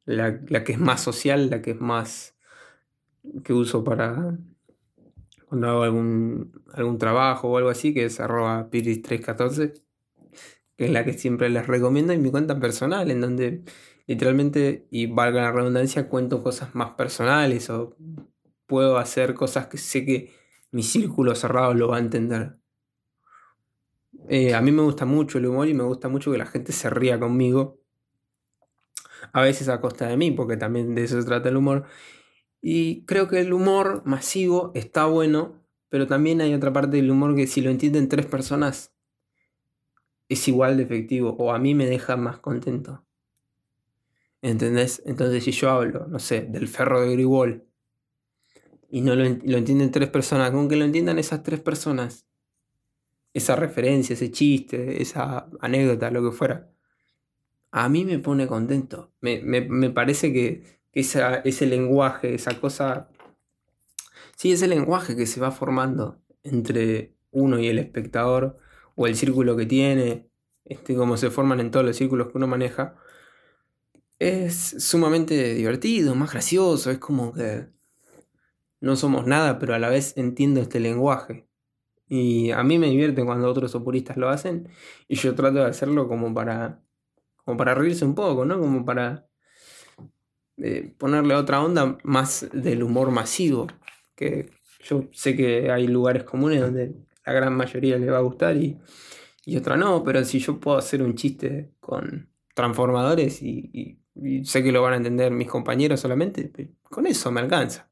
la, 0.05 0.41
que 0.41 0.71
es 0.71 0.79
más 0.79 1.01
social, 1.01 1.51
la 1.51 1.61
que 1.61 1.69
es 1.69 1.79
más 1.79 2.35
que 3.43 3.53
uso 3.53 3.83
para 3.83 4.39
cuando 5.49 5.69
hago 5.69 5.83
algún, 5.83 6.63
algún 6.73 6.97
trabajo 6.97 7.49
o 7.49 7.57
algo 7.57 7.69
así, 7.69 7.93
que 7.93 8.05
es 8.05 8.19
arroba 8.19 8.71
piris314, 8.71 9.84
que 10.77 10.85
es 10.85 10.91
la 10.91 11.05
que 11.05 11.13
siempre 11.13 11.49
les 11.49 11.67
recomiendo, 11.67 12.13
y 12.13 12.17
mi 12.17 12.31
cuenta 12.31 12.59
personal, 12.59 13.09
en 13.11 13.21
donde 13.21 13.63
literalmente, 14.07 14.87
y 14.91 15.07
valga 15.07 15.41
la 15.41 15.51
redundancia, 15.51 16.09
cuento 16.09 16.43
cosas 16.43 16.75
más 16.75 16.91
personales 16.91 17.69
o 17.69 17.95
puedo 18.67 18.97
hacer 18.97 19.33
cosas 19.33 19.67
que 19.67 19.77
sé 19.77 20.05
que 20.05 20.33
mi 20.71 20.83
círculo 20.83 21.35
cerrado 21.35 21.73
lo 21.73 21.87
va 21.89 21.97
a 21.97 21.99
entender. 21.99 22.57
Eh, 24.29 24.53
a 24.53 24.61
mí 24.61 24.71
me 24.71 24.81
gusta 24.81 25.05
mucho 25.05 25.37
el 25.37 25.45
humor 25.45 25.67
y 25.67 25.73
me 25.73 25.83
gusta 25.83 26.09
mucho 26.09 26.31
que 26.31 26.37
la 26.37 26.45
gente 26.45 26.71
se 26.71 26.89
ría 26.89 27.19
conmigo 27.19 27.79
a 29.33 29.41
veces 29.41 29.69
a 29.69 29.81
costa 29.81 30.07
de 30.07 30.17
mí, 30.17 30.31
porque 30.31 30.57
también 30.57 30.95
de 30.95 31.03
eso 31.03 31.19
se 31.19 31.27
trata 31.27 31.49
el 31.49 31.57
humor. 31.57 31.85
Y 32.61 33.05
creo 33.05 33.27
que 33.27 33.41
el 33.41 33.53
humor 33.53 34.01
masivo 34.05 34.71
está 34.75 35.05
bueno, 35.05 35.61
pero 35.89 36.07
también 36.07 36.41
hay 36.41 36.53
otra 36.53 36.73
parte 36.73 36.97
del 36.97 37.11
humor 37.11 37.35
que 37.35 37.47
si 37.47 37.61
lo 37.61 37.69
entienden 37.69 38.09
tres 38.09 38.25
personas 38.25 38.94
es 40.29 40.47
igual 40.47 40.77
de 40.77 40.83
efectivo 40.83 41.35
o 41.37 41.51
a 41.51 41.59
mí 41.59 41.75
me 41.75 41.85
deja 41.85 42.17
más 42.17 42.39
contento. 42.39 43.03
¿Entendés? 44.41 45.01
Entonces 45.05 45.43
si 45.43 45.51
yo 45.51 45.69
hablo, 45.69 46.07
no 46.07 46.19
sé, 46.19 46.41
del 46.41 46.67
ferro 46.67 47.01
de 47.01 47.11
Grigol 47.11 47.65
y 48.89 49.01
no 49.01 49.15
lo, 49.15 49.23
lo 49.23 49.57
entienden 49.57 49.91
tres 49.91 50.09
personas, 50.09 50.51
con 50.51 50.69
que 50.69 50.75
lo 50.75 50.85
entiendan 50.85 51.19
esas 51.19 51.43
tres 51.43 51.59
personas, 51.59 52.25
esa 53.33 53.55
referencia, 53.57 54.13
ese 54.13 54.31
chiste, 54.31 55.01
esa 55.01 55.49
anécdota, 55.59 56.09
lo 56.09 56.23
que 56.23 56.35
fuera, 56.35 56.71
a 57.69 57.89
mí 57.89 58.05
me 58.05 58.19
pone 58.19 58.47
contento. 58.47 59.11
Me, 59.19 59.89
parece 59.89 60.31
que 60.31 60.79
ese 60.93 61.65
lenguaje, 61.65 62.33
esa 62.33 62.57
cosa, 62.61 63.09
sí, 64.37 64.53
ese 64.53 64.69
lenguaje 64.69 65.17
que 65.17 65.25
se 65.25 65.41
va 65.41 65.51
formando 65.51 66.21
entre 66.43 67.13
uno 67.31 67.59
y 67.59 67.67
el 67.67 67.79
espectador, 67.79 68.55
o 68.95 69.07
el 69.07 69.15
círculo 69.15 69.55
que 69.55 69.65
tiene, 69.65 70.29
este, 70.65 70.95
como 70.95 71.17
se 71.17 71.29
forman 71.29 71.59
en 71.59 71.71
todos 71.71 71.85
los 71.85 71.95
círculos 71.95 72.27
que 72.27 72.37
uno 72.37 72.47
maneja, 72.47 72.95
es 74.19 74.75
sumamente 74.79 75.53
divertido, 75.53 76.15
más 76.15 76.31
gracioso, 76.31 76.91
es 76.91 76.99
como 76.99 77.33
que 77.33 77.67
no 78.79 78.95
somos 78.95 79.27
nada, 79.27 79.59
pero 79.59 79.73
a 79.75 79.79
la 79.79 79.89
vez 79.89 80.13
entiendo 80.17 80.61
este 80.61 80.79
lenguaje. 80.79 81.47
Y 82.07 82.51
a 82.51 82.63
mí 82.63 82.77
me 82.77 82.89
divierte 82.89 83.25
cuando 83.25 83.49
otros 83.49 83.73
opuristas 83.75 84.17
lo 84.17 84.29
hacen 84.29 84.69
y 85.07 85.15
yo 85.15 85.33
trato 85.35 85.59
de 85.59 85.65
hacerlo 85.65 86.07
como 86.07 86.33
para 86.33 86.81
como 87.45 87.57
para 87.57 87.75
reírse 87.75 88.05
un 88.05 88.15
poco, 88.15 88.43
¿no? 88.45 88.59
Como 88.59 88.85
para 88.85 89.27
eh, 90.57 90.93
ponerle 90.97 91.35
otra 91.35 91.63
onda 91.63 91.97
más 92.03 92.47
del 92.51 92.83
humor 92.83 93.11
masivo, 93.11 93.67
que 94.15 94.51
yo 94.83 95.05
sé 95.13 95.35
que 95.35 95.71
hay 95.71 95.87
lugares 95.87 96.23
comunes 96.23 96.61
donde 96.61 96.95
la 97.25 97.33
gran 97.33 97.55
mayoría 97.55 97.97
le 97.97 98.09
va 98.09 98.17
a 98.17 98.21
gustar 98.21 98.57
y, 98.57 98.77
y 99.45 99.57
otra 99.57 99.77
no, 99.77 100.03
pero 100.03 100.23
si 100.23 100.39
yo 100.39 100.59
puedo 100.59 100.77
hacer 100.77 101.01
un 101.01 101.15
chiste 101.15 101.71
con 101.79 102.29
transformadores 102.53 103.41
y, 103.41 103.99
sé 104.43 104.63
que 104.63 104.71
lo 104.71 104.81
van 104.81 104.93
a 104.93 104.97
entender 104.97 105.31
mis 105.31 105.49
compañeros 105.49 105.99
solamente, 105.99 106.71
con 106.83 107.05
eso 107.05 107.31
me 107.31 107.41
alcanza. 107.41 107.89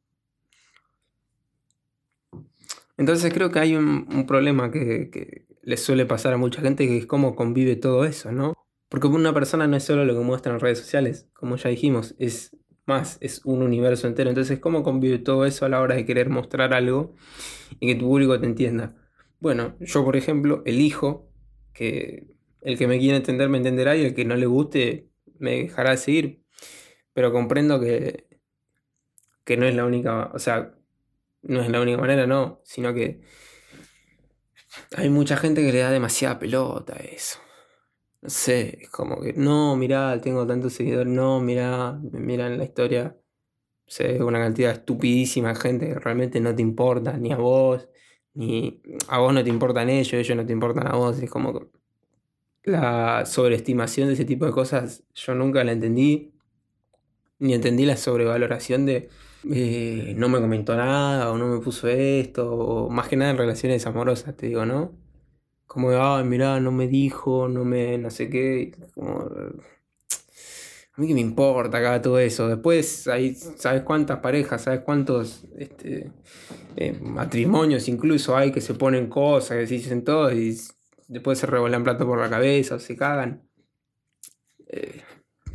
Entonces 2.96 3.34
creo 3.34 3.52
que 3.52 3.60
hay 3.60 3.76
un, 3.76 4.26
problema 4.26 4.72
que, 4.72 5.10
que 5.10 5.48
le 5.62 5.78
suele 5.78 6.06
pasar 6.06 6.34
a 6.34 6.38
mucha 6.38 6.62
gente, 6.62 6.88
que 6.88 6.98
es 6.98 7.06
cómo 7.06 7.36
convive 7.36 7.76
todo 7.76 8.06
eso, 8.06 8.32
¿no? 8.32 8.54
Porque 8.90 9.08
una 9.08 9.34
persona 9.34 9.68
no 9.68 9.76
es 9.76 9.84
solo 9.84 10.06
lo 10.06 10.14
que 10.14 10.24
muestra 10.24 10.54
en 10.54 10.60
redes 10.60 10.80
sociales, 10.80 11.28
como 11.34 11.56
ya 11.56 11.70
dijimos, 11.70 12.16
es 12.20 12.56
más, 12.86 13.18
es 13.22 13.42
un 13.46 13.62
universo 13.62 14.08
entero. 14.08 14.30
Entonces, 14.30 14.60
¿cómo 14.60 14.84
convive 14.84 15.20
todo 15.20 15.46
eso 15.46 15.66
a 15.66 15.70
la 15.70 15.82
hora 15.82 15.96
de 15.96 16.06
querer 16.06 16.30
mostrar 16.30 16.74
algo 16.74 17.16
y 17.80 17.88
que 17.88 17.96
tu 17.96 18.06
público 18.06 18.40
te 18.40 18.46
entienda? 18.46 18.96
Bueno, 19.44 19.76
yo 19.82 20.06
por 20.06 20.16
ejemplo 20.16 20.64
elijo 20.66 21.30
que 21.74 22.28
el 22.62 22.78
que 22.78 22.88
me 22.88 22.98
quiera 22.98 23.18
entender 23.18 23.50
me 23.50 23.58
entenderá 23.58 23.94
y 23.98 24.06
el 24.06 24.16
que 24.16 24.24
no 24.24 24.38
le 24.38 24.46
guste 24.46 25.10
me 25.38 25.64
dejará 25.64 25.90
de 25.90 25.98
seguir. 25.98 26.46
Pero 27.12 27.34
comprendo 27.34 27.78
que, 27.82 28.40
que 29.44 29.58
no 29.58 29.66
es 29.66 29.76
la 29.76 29.84
única, 29.84 30.32
o 30.34 30.40
sea, 30.40 30.74
no 31.42 31.62
es 31.62 31.70
la 31.70 31.82
única 31.82 31.98
manera, 31.98 32.26
no, 32.26 32.62
sino 32.64 32.94
que 32.94 33.20
hay 34.96 35.10
mucha 35.10 35.36
gente 35.36 35.62
que 35.62 35.74
le 35.74 35.80
da 35.80 35.92
demasiada 35.92 36.40
pelota 36.40 36.96
a 36.96 37.04
eso. 37.04 37.38
No 38.22 38.30
sé, 38.30 38.78
es 38.84 38.90
como 38.92 39.20
que, 39.20 39.34
no, 39.34 39.76
mirá, 39.76 40.22
tengo 40.22 40.48
tantos 40.48 40.72
seguidores, 40.72 41.12
no, 41.12 41.42
mirá, 41.42 42.00
me 42.14 42.22
miran 42.22 42.58
la 42.58 42.64
historia, 42.64 43.18
sé, 43.86 44.24
una 44.24 44.40
cantidad 44.40 44.72
estupidísima 44.72 45.50
de 45.50 45.56
gente 45.56 45.88
que 45.90 45.96
realmente 45.96 46.40
no 46.40 46.56
te 46.56 46.62
importa, 46.62 47.18
ni 47.18 47.34
a 47.34 47.38
vos, 47.38 47.90
ni 48.34 48.82
a 49.08 49.20
vos 49.20 49.34
no 49.34 49.44
te 49.44 49.50
importan 49.50 49.90
ellos, 49.90 50.14
ellos 50.14 50.38
no 50.38 50.46
te 50.46 50.54
importan 50.54 50.88
a 50.88 50.96
vos, 50.96 51.22
es 51.22 51.30
como 51.30 51.68
la 52.64 53.26
sobreestimación 53.26 54.08
de 54.08 54.14
ese 54.14 54.26
tipo 54.26 54.46
de 54.46 54.52
cosas 54.52 55.04
yo 55.16 55.36
nunca 55.36 55.64
la 55.64 55.74
entendí, 55.74 56.32
ni 57.40 57.54
entendí 57.54 57.86
la 57.86 57.98
sobrevaloración 57.98 58.86
de 58.86 59.10
eh, 59.52 60.14
no 60.18 60.30
me 60.30 60.40
comentó 60.40 60.76
nada, 60.76 61.32
o 61.32 61.38
no 61.38 61.48
me 61.48 61.60
puso 61.60 61.88
esto, 61.90 62.54
o 62.54 62.90
más 62.90 63.08
que 63.10 63.18
nada 63.18 63.32
en 63.32 63.38
relaciones 63.38 63.86
amorosas, 63.86 64.36
te 64.38 64.48
digo, 64.48 64.66
¿no? 64.66 65.04
como 65.74 65.90
ay, 65.90 66.24
mirá, 66.24 66.60
no 66.60 66.72
me 66.72 66.88
dijo, 66.88 67.48
no 67.48 67.66
me, 67.66 67.98
no 67.98 68.12
sé 68.12 68.30
qué, 68.30 68.76
a 70.96 71.02
mí 71.02 71.08
que 71.08 71.14
me 71.16 71.22
importa 71.22 71.80
acá 71.80 72.02
todo 72.02 72.20
eso. 72.20 72.48
Después, 72.48 73.08
ahí, 73.08 73.34
¿sabes 73.34 73.82
cuántas 73.82 74.20
parejas, 74.20 74.62
sabes 74.62 74.82
cuántos 74.82 75.44
este, 75.58 76.12
eh, 76.76 77.00
matrimonios 77.02 77.88
incluso 77.88 78.38
hay 78.38 78.52
que 78.52 78.62
se 78.62 78.76
ponen 78.76 79.08
cosas, 79.08 79.58
que 79.58 79.68
se 79.68 79.74
dicen 79.74 80.04
todo 80.04 80.32
y 80.32 80.56
después 81.08 81.40
se 81.40 81.48
revolan 81.48 81.84
plato 81.84 82.06
por 82.06 82.20
la 82.20 82.30
cabeza 82.30 82.76
o 82.76 82.80
se 82.80 82.96
cagan? 82.96 83.42
Eh, 84.68 85.02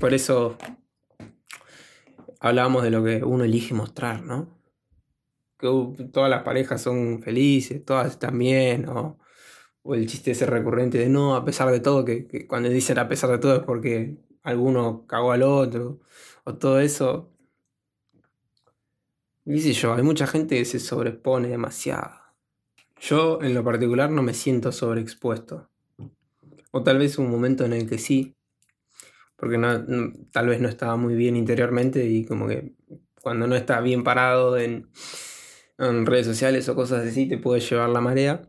por 0.00 0.12
eso 0.12 0.56
hablábamos 2.40 2.82
de 2.82 2.90
lo 2.90 3.04
que 3.04 3.22
uno 3.22 3.44
elige 3.44 3.74
mostrar, 3.74 4.22
¿no? 4.22 4.58
Que 5.56 5.68
todas 6.12 6.30
las 6.30 6.42
parejas 6.42 6.82
son 6.82 7.22
felices, 7.22 7.84
todas 7.84 8.12
están 8.12 8.38
bien, 8.38 8.88
o, 8.88 9.18
el 9.94 10.06
chiste 10.06 10.32
ese 10.32 10.46
recurrente 10.46 10.98
de 10.98 11.08
no, 11.08 11.34
a 11.34 11.44
pesar 11.44 11.70
de 11.70 11.80
todo, 11.80 12.04
que, 12.04 12.46
cuando 12.46 12.68
dicen 12.68 12.98
a 12.98 13.08
pesar 13.08 13.30
de 13.30 13.38
todo 13.38 13.56
es 13.56 13.62
porque 13.62 14.18
alguno 14.48 15.06
cagó 15.06 15.32
al 15.32 15.42
otro, 15.42 16.00
o 16.44 16.54
todo 16.54 16.80
eso. 16.80 17.30
Dice 19.44 19.72
yo, 19.72 19.94
hay 19.94 20.02
mucha 20.02 20.26
gente 20.26 20.56
que 20.56 20.64
se 20.64 20.78
sobrepone 20.78 21.48
demasiado. 21.48 22.10
Yo 23.00 23.40
en 23.42 23.54
lo 23.54 23.64
particular 23.64 24.10
no 24.10 24.22
me 24.22 24.34
siento 24.34 24.72
sobreexpuesto. 24.72 25.70
O 26.70 26.82
tal 26.82 26.98
vez 26.98 27.18
un 27.18 27.30
momento 27.30 27.64
en 27.64 27.72
el 27.72 27.88
que 27.88 27.98
sí, 27.98 28.36
porque 29.36 29.58
tal 30.32 30.48
vez 30.48 30.60
no 30.60 30.68
estaba 30.68 30.96
muy 30.96 31.14
bien 31.14 31.36
interiormente 31.36 32.06
y 32.06 32.24
como 32.24 32.48
que 32.48 32.74
cuando 33.22 33.46
no 33.46 33.56
está 33.56 33.80
bien 33.80 34.02
parado 34.02 34.58
en, 34.58 34.88
redes 35.78 36.26
sociales 36.26 36.68
o 36.68 36.74
cosas 36.74 37.06
así 37.06 37.28
te 37.28 37.38
puede 37.38 37.60
llevar 37.60 37.90
la 37.90 38.00
marea. 38.00 38.47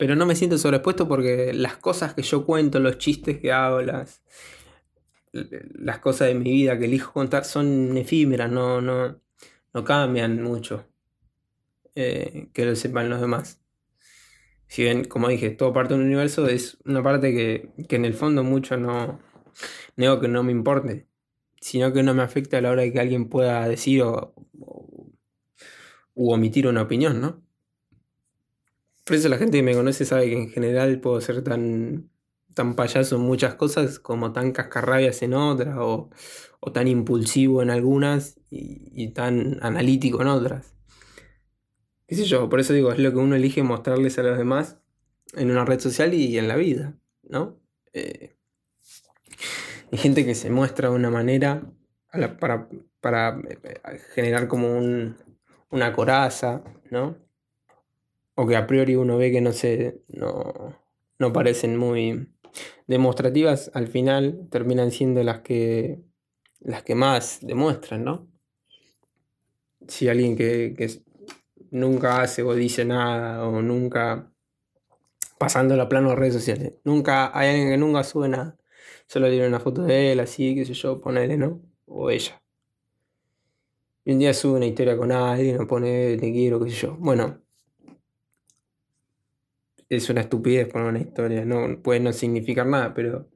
Pero 0.00 0.16
no 0.16 0.24
me 0.24 0.34
siento 0.34 0.56
sobreexpuesto 0.56 1.06
porque 1.06 1.52
las 1.52 1.76
cosas 1.76 2.14
que 2.14 2.22
yo 2.22 2.46
cuento, 2.46 2.80
los 2.80 2.96
chistes 2.96 3.38
que 3.38 3.52
hago, 3.52 3.82
las, 3.82 4.22
las 5.32 5.98
cosas 5.98 6.28
de 6.28 6.36
mi 6.36 6.50
vida 6.50 6.78
que 6.78 6.86
elijo 6.86 7.12
contar 7.12 7.44
son 7.44 7.94
efímeras, 7.98 8.50
no, 8.50 8.80
no, 8.80 9.20
no 9.74 9.84
cambian 9.84 10.42
mucho. 10.42 10.86
Eh, 11.94 12.48
que 12.54 12.64
lo 12.64 12.74
sepan 12.76 13.10
los 13.10 13.20
demás. 13.20 13.60
Si 14.68 14.84
bien, 14.84 15.04
como 15.04 15.28
dije, 15.28 15.50
todo 15.50 15.74
parte 15.74 15.92
de 15.92 16.00
un 16.00 16.06
universo, 16.06 16.48
es 16.48 16.78
una 16.86 17.02
parte 17.02 17.34
que, 17.34 17.68
en 17.94 18.04
el 18.06 18.14
fondo 18.14 18.42
mucho 18.42 18.78
no. 18.78 19.20
digo 19.96 20.18
que 20.18 20.28
no 20.28 20.42
me 20.42 20.52
importe, 20.52 21.08
sino 21.60 21.92
que 21.92 22.02
no 22.02 22.14
me 22.14 22.22
afecta 22.22 22.56
a 22.56 22.62
la 22.62 22.70
hora 22.70 22.82
de 22.82 22.92
que 22.94 23.00
alguien 23.00 23.28
pueda 23.28 23.68
decir 23.68 24.02
o, 24.02 24.32
omitir 26.14 26.66
una 26.66 26.80
opinión, 26.80 27.20
¿no? 27.20 27.49
Por 29.10 29.16
eso 29.16 29.28
la 29.28 29.38
gente 29.38 29.58
que 29.58 29.64
me 29.64 29.74
conoce 29.74 30.04
sabe 30.04 30.28
que 30.28 30.38
en 30.38 30.50
general 30.50 31.00
puedo 31.00 31.20
ser 31.20 31.42
tan, 31.42 32.10
tan 32.54 32.76
payaso 32.76 33.16
en 33.16 33.22
muchas 33.22 33.56
cosas 33.56 33.98
como 33.98 34.32
tan 34.32 34.52
cascarrabias 34.52 35.22
en 35.22 35.34
otras 35.34 35.76
o, 35.78 36.10
tan 36.72 36.86
impulsivo 36.86 37.60
en 37.62 37.70
algunas 37.70 38.38
y 38.50 39.08
tan 39.08 39.58
analítico 39.62 40.22
en 40.22 40.28
otras 40.28 40.74
qué 42.10 42.16
sé 42.16 42.24
yo, 42.24 42.48
por 42.48 42.58
eso 42.58 42.72
digo, 42.72 42.90
es 42.90 42.98
lo 42.98 43.12
que 43.12 43.18
uno 43.18 43.36
elige 43.36 43.62
mostrarles 43.62 44.18
a 44.18 44.24
los 44.24 44.36
demás 44.36 44.78
en 45.34 45.52
una 45.52 45.64
red 45.64 45.78
social 45.78 46.12
y 46.12 46.36
en 46.38 46.48
la 46.48 46.56
vida, 46.56 46.98
¿no? 47.22 47.60
Eh, 47.92 48.36
hay 49.92 49.98
gente 49.98 50.26
que 50.26 50.34
se 50.34 50.50
muestra 50.50 50.88
de 50.88 50.96
una 50.96 51.08
manera 51.08 51.62
para, 52.40 53.38
eh, 53.48 54.00
generar 54.12 54.48
como 54.48 54.76
una 55.70 55.92
coraza, 55.92 56.64
¿no? 56.90 57.16
O 58.40 58.46
que 58.46 58.56
a 58.56 58.66
priori 58.66 58.96
uno 58.96 59.18
ve 59.18 59.30
que 59.30 59.42
no 59.42 59.52
se. 59.52 60.00
no, 60.08 60.74
no 61.18 61.30
parecen 61.30 61.76
muy 61.76 62.32
demostrativas, 62.86 63.70
al 63.74 63.86
final 63.88 64.48
terminan 64.50 64.92
siendo 64.92 65.22
las 65.22 65.40
que. 65.40 66.00
las 66.60 66.82
que 66.82 66.94
más 66.94 67.40
demuestran, 67.42 68.02
¿no? 68.02 68.30
Si 69.86 70.08
alguien 70.08 70.36
que, 70.36 70.74
que, 70.74 71.02
nunca 71.70 72.22
hace 72.22 72.42
o 72.42 72.54
dice 72.54 72.86
nada 72.86 73.46
o 73.46 73.60
nunca 73.60 74.32
pasando 75.36 75.76
la 75.76 75.90
plano 75.90 76.08
de 76.08 76.16
redes 76.16 76.32
sociales. 76.32 76.72
Nunca 76.82 77.38
hay 77.38 77.50
alguien 77.50 77.68
que 77.68 77.76
nunca 77.76 78.02
sube 78.04 78.30
nada. 78.30 78.56
Solo 79.06 79.28
tiene 79.28 79.48
una 79.48 79.60
foto 79.60 79.82
de 79.82 80.12
él, 80.12 80.20
así, 80.20 80.54
qué 80.54 80.64
sé 80.64 80.72
yo, 80.72 80.98
ponele, 80.98 81.36
¿no? 81.36 81.60
O 81.84 82.08
ella. 82.08 82.40
Y 84.06 84.12
un 84.12 84.18
día 84.18 84.32
sube 84.32 84.56
una 84.56 84.66
historia 84.66 84.96
con 84.96 85.12
alguien 85.12 85.60
o 85.60 85.66
pone 85.66 86.16
te 86.16 86.32
quiero, 86.32 86.58
qué 86.58 86.70
sé 86.70 86.76
yo. 86.86 86.96
Bueno, 86.98 87.42
es 89.90 90.08
una 90.08 90.20
estupidez 90.22 90.68
poner 90.68 90.88
una 90.88 91.00
historia, 91.00 91.44
no 91.44 91.82
puede 91.82 92.00
no 92.00 92.12
significar 92.12 92.66
nada, 92.66 92.94
pero 92.94 93.28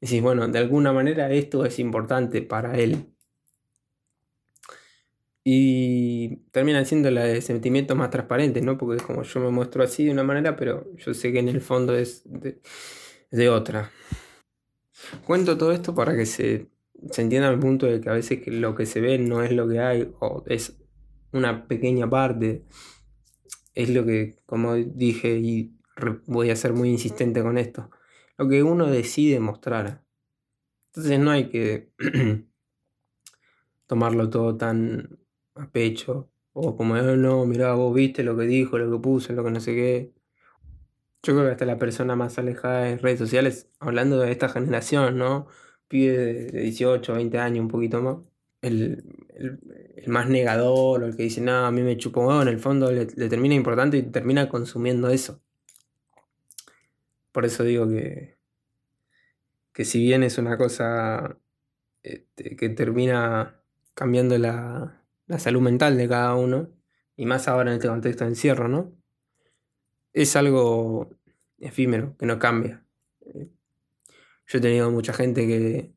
decís, 0.00 0.22
bueno, 0.22 0.46
de 0.46 0.58
alguna 0.58 0.92
manera 0.92 1.32
esto 1.32 1.64
es 1.64 1.78
importante 1.78 2.42
para 2.42 2.78
él. 2.78 3.06
Y 5.42 6.38
terminan 6.50 6.86
siendo 6.86 7.10
la 7.10 7.24
de 7.24 7.40
sentimientos 7.40 7.96
más 7.96 8.10
transparentes, 8.10 8.62
¿no? 8.64 8.76
Porque 8.76 8.96
es 8.96 9.02
como 9.02 9.22
yo 9.22 9.40
me 9.40 9.50
muestro 9.50 9.82
así 9.82 10.04
de 10.04 10.10
una 10.10 10.24
manera, 10.24 10.56
pero 10.56 10.94
yo 10.96 11.14
sé 11.14 11.32
que 11.32 11.38
en 11.38 11.48
el 11.48 11.60
fondo 11.60 11.96
es 11.96 12.24
de, 12.26 13.48
otra. 13.48 13.90
Cuento 15.24 15.56
todo 15.56 15.72
esto 15.72 15.94
para 15.94 16.16
que 16.16 16.26
se, 16.26 16.66
se 17.12 17.22
entienda 17.22 17.48
el 17.48 17.60
punto 17.60 17.86
de 17.86 18.00
que 18.00 18.10
a 18.10 18.14
veces 18.14 18.46
lo 18.48 18.74
que 18.74 18.86
se 18.86 19.00
ve 19.00 19.18
no 19.18 19.42
es 19.42 19.52
lo 19.52 19.68
que 19.68 19.78
hay, 19.78 20.12
o 20.18 20.42
es 20.46 20.76
una 21.32 21.66
pequeña 21.68 22.10
parte. 22.10 22.64
Es 23.76 23.90
lo 23.90 24.04
que, 24.04 24.36
como 24.46 24.74
dije, 24.74 25.38
y 25.38 25.76
voy 26.26 26.50
a 26.50 26.56
ser 26.56 26.72
muy 26.72 26.90
insistente 26.90 27.42
con 27.42 27.58
esto, 27.58 27.90
lo 28.38 28.48
que 28.48 28.62
uno 28.62 28.86
decide 28.86 29.38
mostrar. 29.38 30.02
Entonces 30.86 31.20
no 31.20 31.30
hay 31.30 31.50
que 31.50 31.92
tomarlo 33.86 34.30
todo 34.30 34.56
tan 34.56 35.18
a 35.54 35.70
pecho. 35.70 36.30
O 36.52 36.76
como 36.76 36.96
no, 36.96 37.44
mirá, 37.44 37.74
vos 37.74 37.94
viste 37.94 38.22
lo 38.22 38.36
que 38.36 38.44
dijo, 38.44 38.78
lo 38.78 38.90
que 38.90 39.02
puso, 39.02 39.32
lo 39.34 39.44
que 39.44 39.50
no 39.50 39.60
sé 39.60 39.74
qué. 39.74 40.14
Yo 41.22 41.34
creo 41.34 41.44
que 41.44 41.52
hasta 41.52 41.66
la 41.66 41.78
persona 41.78 42.16
más 42.16 42.38
alejada 42.38 42.84
de 42.84 42.96
redes 42.98 43.18
sociales, 43.18 43.68
hablando 43.78 44.18
de 44.20 44.32
esta 44.32 44.48
generación, 44.48 45.18
¿no? 45.18 45.48
Pide 45.88 46.46
de 46.50 46.60
18, 46.62 47.14
20 47.14 47.38
años, 47.38 47.60
un 47.60 47.68
poquito 47.68 48.00
más. 48.00 48.16
El, 48.66 49.04
más 50.06 50.28
negador, 50.28 51.02
o 51.02 51.06
el 51.06 51.16
que 51.16 51.24
dice, 51.24 51.40
no, 51.40 51.66
a 51.66 51.70
mí 51.70 51.82
me 51.82 51.96
chupó, 51.96 52.40
en 52.40 52.48
el 52.48 52.60
fondo 52.60 52.90
le, 52.92 53.06
termina 53.06 53.54
importante 53.54 53.96
y 53.98 54.02
termina 54.02 54.48
consumiendo 54.48 55.08
eso. 55.10 55.42
Por 57.32 57.44
eso 57.44 57.64
digo 57.64 57.88
que, 57.88 58.36
que 59.72 59.84
si 59.84 60.00
bien 60.00 60.22
es 60.22 60.38
una 60.38 60.56
cosa 60.56 61.38
este, 62.02 62.56
que 62.56 62.68
termina 62.70 63.60
cambiando 63.94 64.38
la, 64.38 65.02
la 65.26 65.38
salud 65.38 65.60
mental 65.60 65.96
de 65.96 66.08
cada 66.08 66.34
uno, 66.34 66.70
y 67.16 67.26
más 67.26 67.48
ahora 67.48 67.70
en 67.70 67.76
este 67.76 67.88
contexto 67.88 68.24
de 68.24 68.30
encierro, 68.30 68.68
¿no? 68.68 68.92
Es 70.12 70.36
algo 70.36 71.10
efímero, 71.58 72.16
que 72.18 72.26
no 72.26 72.38
cambia. 72.38 72.84
Yo 74.46 74.58
he 74.58 74.60
tenido 74.60 74.90
mucha 74.90 75.12
gente 75.12 75.46
que, 75.46 75.95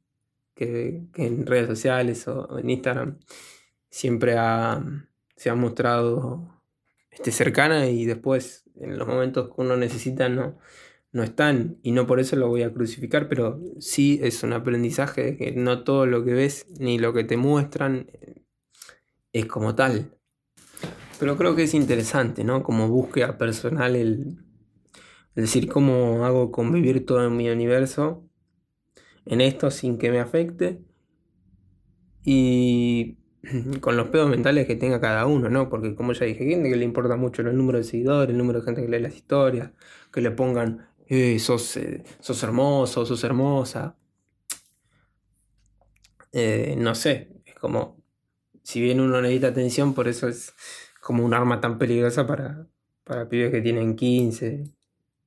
en 0.60 1.46
redes 1.46 1.68
sociales 1.68 2.28
o 2.28 2.60
en 2.60 2.70
Instagram 2.70 3.20
siempre 3.90 4.36
se 5.36 5.50
ha 5.50 5.56
mostrado 5.56 6.62
este, 7.12 7.32
cercana 7.32 7.88
y 7.88 8.06
después 8.06 8.64
en 8.76 8.98
los 8.98 9.08
momentos 9.08 9.48
que 9.48 9.62
uno 9.62 9.76
necesita 9.78 10.30
no, 10.30 10.58
no 11.12 11.24
están 11.24 11.80
y 11.84 11.92
no 11.92 12.06
por 12.08 12.20
eso 12.20 12.36
lo 12.36 12.48
voy 12.48 12.64
a 12.64 12.74
crucificar, 12.74 13.28
pero 13.28 13.60
sí 13.80 14.20
es 14.22 14.44
un 14.44 14.54
aprendizaje 14.54 15.24
de 15.24 15.38
que 15.38 15.52
no 15.52 15.84
todo 15.84 16.06
lo 16.06 16.24
que 16.24 16.34
ves 16.34 16.68
ni 16.80 17.00
lo 17.00 17.14
que 17.14 17.24
te 17.24 17.38
muestran 17.38 18.10
es 19.34 19.46
como 19.46 19.76
tal. 19.76 20.16
Pero 21.20 21.38
creo 21.38 21.56
que 21.56 21.64
es 21.64 21.74
interesante, 21.74 22.44
¿no? 22.44 22.64
Como 22.64 22.88
búsqueda 22.88 23.38
personal 23.38 23.96
el, 23.96 24.38
decir 25.36 25.68
cómo 25.68 26.26
hago 26.26 26.52
convivir 26.52 27.06
todo 27.06 27.26
en 27.26 27.36
mi 27.36 27.50
universo 27.50 28.29
en 29.30 29.42
esto 29.42 29.70
sin 29.70 29.98
que 30.00 30.12
me 30.12 30.20
afecte 30.20 30.82
y 32.24 33.20
con 33.80 33.96
los 33.96 34.10
pedos 34.10 34.28
mentales 34.30 34.66
que 34.66 34.76
tenga 34.76 35.00
cada 35.00 35.28
uno, 35.28 35.50
¿no? 35.50 35.70
Porque 35.70 35.96
como 35.96 36.14
ya 36.14 36.26
dije, 36.26 36.46
gente 36.46 36.70
que 36.70 36.76
le 36.76 36.84
importa 36.84 37.16
mucho 37.16 37.44
el 37.44 37.56
número 37.56 37.78
de 37.78 37.84
seguidores, 37.84 38.32
el 38.32 38.38
número 38.38 38.60
de 38.60 38.66
gente 38.66 38.82
que 38.82 38.90
lee 38.90 39.00
las 39.00 39.16
historias, 39.16 39.72
que 40.12 40.22
le 40.22 40.32
pongan, 40.32 40.90
eh, 41.08 41.38
sos, 41.38 41.78
eh, 41.78 42.04
sos 42.20 42.42
hermoso, 42.44 43.06
sos 43.06 43.24
hermosa. 43.24 43.96
Eh, 46.32 46.76
no 46.78 46.96
sé, 46.96 47.30
es 47.46 47.54
como, 47.56 48.04
si 48.64 48.82
bien 48.82 49.00
uno 49.00 49.22
necesita 49.22 49.48
atención, 49.48 49.94
por 49.94 50.08
eso 50.08 50.28
es 50.28 50.54
como 51.02 51.24
un 51.24 51.34
arma 51.36 51.62
tan 51.62 51.78
peligrosa 51.78 52.26
para, 52.26 52.68
para 53.04 53.30
pibes 53.30 53.52
que 53.52 53.62
tienen 53.62 53.96
15, 53.96 54.72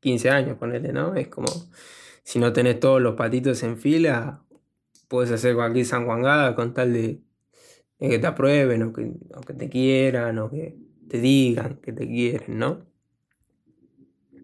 15 0.00 0.30
años, 0.30 0.58
ponele, 0.58 0.92
¿no? 0.92 1.14
Es 1.14 1.28
como, 1.28 1.48
si 2.24 2.38
no 2.38 2.52
tenés 2.52 2.80
todos 2.80 3.00
los 3.00 3.14
patitos 3.14 3.62
en 3.62 3.78
fila, 3.78 4.44
puedes 5.08 5.30
hacer 5.30 5.54
cualquier 5.54 5.84
sanguangada 5.84 6.54
con 6.54 6.74
tal 6.74 6.92
de, 6.92 7.20
que 7.98 8.18
te 8.18 8.26
aprueben 8.26 8.82
o 8.82 8.92
que, 8.92 9.12
te 9.54 9.68
quieran 9.68 10.38
o 10.38 10.50
que 10.50 10.76
te 11.08 11.18
digan 11.18 11.76
que 11.76 11.92
te 11.92 12.06
quieren, 12.06 12.58
¿no? 12.58 12.86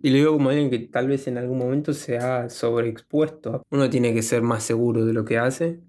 Y 0.03 0.11
lo 0.11 0.17
digo 0.17 0.33
como 0.35 0.51
alguien 0.51 0.71
que 0.71 0.79
tal 0.79 1.09
vez 1.09 1.27
en 1.27 1.39
algún 1.39 1.59
momento 1.59 1.93
se 1.93 2.19
ha 2.19 2.49
sobreexpuesto. 2.51 3.65
Uno 3.71 3.91
tiene 3.91 4.15
que 4.15 4.23
ser 4.23 4.43
más 4.43 4.63
seguro 4.63 5.05
de 5.05 5.13
lo 5.13 5.25
que 5.25 5.39
hace 5.39 5.81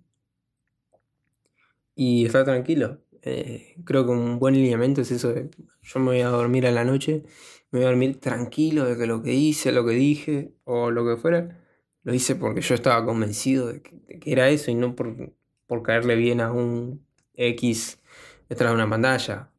y 1.94 2.26
estar 2.26 2.46
tranquilo. 2.46 3.02
Eh, 3.22 3.76
creo 3.84 4.06
que 4.06 4.12
un 4.12 4.40
buen 4.40 4.56
lineamiento 4.56 5.02
es 5.02 5.12
eso 5.12 5.34
de 5.34 5.50
yo 5.82 6.00
me 6.00 6.06
voy 6.08 6.22
a 6.22 6.30
dormir 6.30 6.66
a 6.66 6.72
la 6.72 6.86
noche, 6.86 7.24
me 7.72 7.80
voy 7.80 7.86
a 7.86 7.90
dormir 7.90 8.20
tranquilo 8.20 8.86
de 8.86 8.98
que 8.98 9.06
lo 9.06 9.22
que 9.22 9.34
hice, 9.34 9.72
lo 9.72 9.86
que 9.86 9.92
dije 9.92 10.54
o 10.64 10.92
lo 10.92 11.06
que 11.06 11.18
fuera, 11.18 11.59
lo 12.04 12.14
hice 12.14 12.36
porque 12.36 12.62
yo 12.62 12.76
estaba 12.76 13.06
convencido 13.06 13.68
de 13.68 13.82
que, 13.82 14.00
era 14.26 14.50
eso 14.50 14.72
y 14.72 14.76
no 14.76 14.96
por, 14.96 15.34
por 15.68 15.84
caerle 15.84 16.16
bien 16.16 16.42
a 16.42 16.52
un 16.52 17.06
X 17.36 18.00
detrás 18.48 18.72
de 18.72 18.76
una 18.76 18.90
pantalla. 18.90 19.52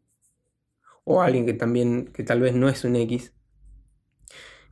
O 1.04 1.22
alguien 1.22 1.46
que 1.46 1.54
también, 1.54 2.06
que 2.12 2.22
tal 2.22 2.40
vez 2.40 2.54
no 2.54 2.68
es 2.68 2.84
un 2.84 2.96
X, 2.96 3.32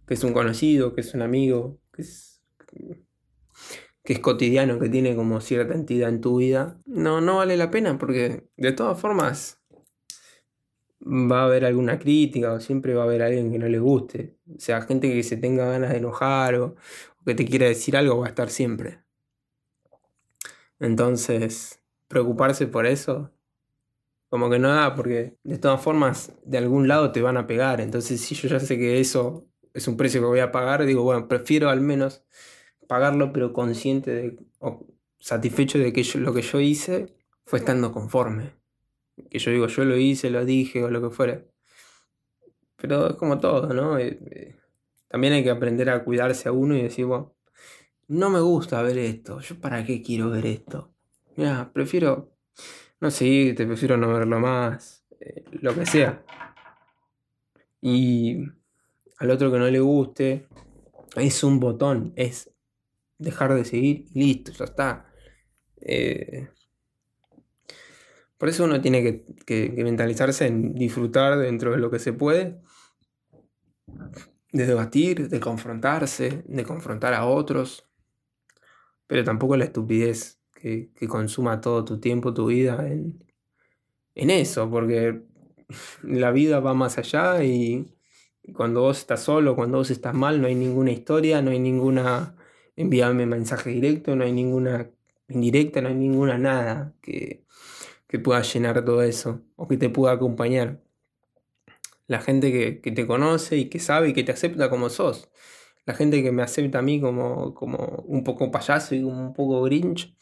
que 0.06 0.14
es 0.14 0.24
un 0.24 0.32
conocido, 0.32 0.94
que 0.94 1.00
es 1.00 1.14
un 1.14 1.22
amigo, 1.22 1.80
que 1.92 2.02
es, 2.02 2.42
que 4.04 4.12
es 4.12 4.20
cotidiano, 4.20 4.78
que 4.78 4.88
tiene 4.88 5.14
como 5.16 5.40
cierta 5.40 5.74
entidad 5.74 6.08
en 6.08 6.20
tu 6.20 6.38
vida, 6.38 6.80
no, 6.86 7.20
no 7.20 7.36
vale 7.36 7.56
la 7.56 7.70
pena 7.70 7.98
porque 7.98 8.48
de 8.56 8.72
todas 8.72 8.98
formas 8.98 9.58
va 11.00 11.42
a 11.42 11.44
haber 11.44 11.64
alguna 11.64 11.98
crítica 11.98 12.52
o 12.52 12.60
siempre 12.60 12.94
va 12.94 13.02
a 13.02 13.04
haber 13.06 13.22
alguien 13.22 13.52
que 13.52 13.58
no 13.58 13.68
le 13.68 13.78
guste. 13.78 14.36
O 14.54 14.60
sea, 14.60 14.82
gente 14.82 15.12
que 15.12 15.22
se 15.22 15.36
tenga 15.36 15.66
ganas 15.66 15.90
de 15.90 15.98
enojar 15.98 16.54
o, 16.56 16.76
que 17.28 17.34
te 17.34 17.44
quiera 17.44 17.66
decir 17.66 17.96
algo 17.96 18.18
va 18.18 18.26
a 18.26 18.30
estar 18.30 18.48
siempre. 18.48 19.02
Entonces, 20.80 21.82
preocuparse 22.08 22.66
por 22.66 22.86
eso, 22.86 23.30
como 24.30 24.48
que 24.48 24.58
no 24.58 24.70
da, 24.74 24.94
porque 24.94 25.36
de 25.44 25.58
todas 25.58 25.80
formas, 25.82 26.32
de 26.44 26.58
algún 26.58 26.88
lado 26.88 27.12
te 27.12 27.20
van 27.20 27.36
a 27.36 27.46
pegar. 27.46 27.82
Entonces, 27.82 28.20
si 28.22 28.34
yo 28.34 28.48
ya 28.48 28.60
sé 28.60 28.78
que 28.78 28.98
eso 28.98 29.46
es 29.74 29.86
un 29.88 29.98
precio 29.98 30.20
que 30.22 30.26
voy 30.26 30.40
a 30.40 30.52
pagar, 30.52 30.86
digo, 30.86 31.02
bueno, 31.02 31.28
prefiero 31.28 31.68
al 31.68 31.82
menos 31.82 32.24
pagarlo, 32.86 33.30
pero 33.32 33.52
consciente 33.52 34.10
de, 34.10 34.38
o 34.60 34.86
satisfecho 35.18 35.78
de 35.78 35.92
que 35.92 36.02
lo 36.18 36.32
que 36.32 36.42
yo 36.42 36.60
hice 36.60 37.14
fue 37.44 37.58
estando 37.58 37.92
conforme. 37.92 38.54
Que 39.30 39.38
yo 39.38 39.50
digo, 39.50 39.66
yo 39.66 39.84
lo 39.84 39.98
hice, 39.98 40.30
lo 40.30 40.46
dije 40.46 40.82
o 40.82 40.90
lo 40.90 41.02
que 41.02 41.14
fuera. 41.14 41.44
Pero 42.76 43.10
es 43.10 43.16
como 43.16 43.38
todo, 43.38 43.74
¿no? 43.74 43.98
Eh, 43.98 44.18
eh, 44.30 44.56
también 45.08 45.32
hay 45.32 45.42
que 45.42 45.50
aprender 45.50 45.90
a 45.90 46.04
cuidarse 46.04 46.48
a 46.48 46.52
uno 46.52 46.76
y 46.76 46.82
decir, 46.82 47.06
bueno, 47.06 47.34
no 48.08 48.30
me 48.30 48.40
gusta 48.40 48.82
ver 48.82 48.98
esto, 48.98 49.40
yo 49.40 49.60
para 49.60 49.84
qué 49.84 50.02
quiero 50.02 50.30
ver 50.30 50.46
esto. 50.46 50.94
Mira, 51.36 51.70
prefiero 51.72 52.32
no 53.00 53.10
seguirte, 53.10 53.66
prefiero 53.66 53.96
no 53.96 54.12
verlo 54.12 54.40
más, 54.40 55.04
eh, 55.20 55.44
lo 55.60 55.74
que 55.74 55.86
sea. 55.86 56.24
Y 57.80 58.44
al 59.18 59.30
otro 59.30 59.52
que 59.52 59.58
no 59.58 59.68
le 59.68 59.80
guste, 59.80 60.48
es 61.16 61.44
un 61.44 61.60
botón, 61.60 62.12
es 62.16 62.50
dejar 63.18 63.54
de 63.54 63.64
seguir 63.64 64.06
y 64.12 64.24
listo, 64.24 64.52
ya 64.52 64.64
está. 64.64 65.12
Eh, 65.80 66.48
por 68.36 68.48
eso 68.48 68.64
uno 68.64 68.80
tiene 68.80 69.24
que, 69.44 69.72
mentalizarse 69.76 70.46
en 70.46 70.74
disfrutar 70.74 71.38
dentro 71.38 71.72
de 71.72 71.78
lo 71.78 71.90
que 71.90 71.98
se 71.98 72.12
puede, 72.12 72.60
de 74.52 74.66
debatir, 74.66 75.28
de 75.28 75.40
confrontarse, 75.40 76.42
de 76.46 76.64
confrontar 76.64 77.14
a 77.14 77.26
otros, 77.26 77.86
pero 79.06 79.24
tampoco 79.24 79.56
la 79.56 79.64
estupidez 79.64 80.40
que, 80.54 80.90
consuma 81.08 81.60
todo 81.60 81.84
tu 81.84 82.00
tiempo, 82.00 82.34
tu 82.34 82.46
vida 82.46 82.88
en, 82.88 83.24
en 84.14 84.30
eso, 84.30 84.70
porque 84.70 85.22
la 86.02 86.30
vida 86.32 86.60
va 86.60 86.74
más 86.74 86.98
allá 86.98 87.42
y 87.44 87.94
cuando 88.54 88.80
vos 88.80 88.98
estás 88.98 89.22
solo, 89.22 89.54
cuando 89.54 89.78
vos 89.78 89.90
estás 89.90 90.14
mal, 90.14 90.40
no 90.40 90.46
hay 90.46 90.54
ninguna 90.54 90.90
historia, 90.90 91.42
no 91.42 91.50
hay 91.50 91.60
ninguna 91.60 92.34
envíame 92.76 93.26
mensaje 93.26 93.70
directo, 93.70 94.14
no 94.14 94.24
hay 94.24 94.32
ninguna 94.32 94.90
indirecta, 95.28 95.80
no 95.80 95.88
hay 95.88 95.94
ninguna 95.94 96.38
nada 96.38 96.94
que, 97.02 97.44
pueda 98.22 98.40
llenar 98.42 98.84
todo 98.84 99.02
eso 99.02 99.42
o 99.56 99.68
que 99.68 99.76
te 99.76 99.90
pueda 99.90 100.14
acompañar. 100.14 100.80
La 102.08 102.20
gente 102.20 102.50
que, 102.82 102.90
te 102.90 103.06
conoce 103.06 103.56
y 103.56 103.70
que 103.70 103.78
sabe 103.78 104.08
y 104.08 104.12
que 104.14 104.24
te 104.24 104.32
acepta 104.32 104.68
como 104.68 104.90
sos. 104.90 105.30
La 105.86 105.94
gente 105.94 106.22
que 106.22 106.32
me 106.32 106.42
acepta 106.42 106.80
a 106.80 106.82
mí 106.82 107.00
como, 107.00 107.54
como 107.54 107.78
un 108.06 108.24
poco 108.24 108.50
payaso 108.50 108.96
y 108.96 109.04
un 109.04 109.32
poco 109.32 109.62
grinch 109.62 110.16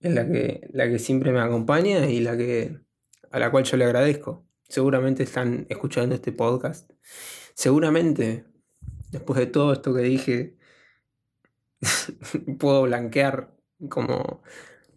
es 0.00 0.12
la 0.14 0.30
que, 0.30 0.68
la 0.72 0.88
que 0.88 0.98
siempre 0.98 1.32
me 1.32 1.40
acompaña 1.40 2.06
y 2.10 2.20
la 2.20 2.36
que, 2.36 2.78
a 3.30 3.38
la 3.38 3.50
cual 3.50 3.64
yo 3.64 3.76
le 3.78 3.86
agradezco 3.86 4.48
seguramente 4.68 5.22
están 5.22 5.66
escuchando 5.68 6.14
este 6.14 6.32
podcast. 6.32 6.90
Seguramente, 7.54 8.44
después 9.10 9.38
de 9.38 9.46
todo 9.46 9.72
esto 9.72 9.94
que 9.94 10.02
dije, 10.02 10.56
puedo 12.58 12.82
blanquear 12.82 13.56
como 13.88 14.42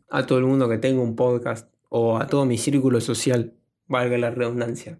a 0.09 0.25
todo 0.25 0.39
el 0.39 0.45
mundo 0.45 0.69
que 0.69 0.77
tenga 0.77 1.01
un 1.01 1.15
podcast 1.15 1.73
o 1.89 2.17
a 2.17 2.27
todo 2.27 2.45
mi 2.45 2.57
círculo 2.57 3.01
social, 3.01 3.55
valga 3.87 4.17
la 4.17 4.31
redundancia. 4.31 4.99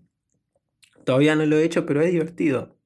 Todavía 1.04 1.36
no 1.36 1.46
lo 1.46 1.58
he 1.58 1.64
hecho, 1.64 1.86
pero 1.86 2.02
es 2.02 2.12
divertido. 2.12 2.78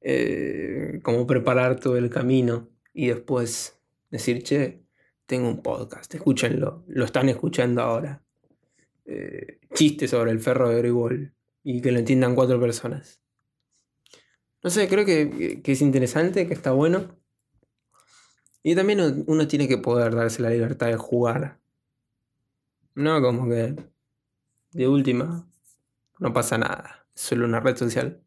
Eh, 0.00 1.00
como 1.02 1.26
preparar 1.26 1.80
todo 1.80 1.96
el 1.96 2.08
camino 2.10 2.68
y 2.92 3.08
después 3.08 3.80
decir, 4.10 4.42
che, 4.42 4.84
tengo 5.26 5.48
un 5.48 5.62
podcast, 5.62 6.14
escúchenlo, 6.14 6.84
lo 6.88 7.04
están 7.04 7.28
escuchando 7.28 7.82
ahora. 7.82 8.22
Eh, 9.04 9.60
chistes 9.74 10.10
sobre 10.10 10.30
el 10.30 10.40
ferro 10.40 10.68
de 10.68 10.78
Gribol 10.78 11.34
y 11.62 11.80
que 11.80 11.92
lo 11.92 11.98
entiendan 11.98 12.34
cuatro 12.34 12.60
personas. 12.60 13.20
No 14.62 14.70
sé, 14.70 14.88
creo 14.88 15.04
que, 15.04 15.60
es 15.64 15.80
interesante, 15.82 16.46
que 16.46 16.54
está 16.54 16.72
bueno. 16.72 17.16
Y 18.62 18.74
también 18.74 19.24
uno, 19.26 19.46
tiene 19.46 19.68
que 19.68 19.78
poder 19.78 20.14
darse 20.14 20.42
la 20.42 20.50
libertad 20.50 20.88
de 20.88 20.96
jugar. 20.96 21.58
No 22.94 23.22
como 23.22 23.48
que 23.48 23.76
de 24.72 24.88
última 24.88 25.48
no 26.18 26.32
pasa 26.32 26.58
nada. 26.58 27.06
Solo 27.18 27.44
una 27.44 27.60
red 27.60 27.76
social. 27.76 28.24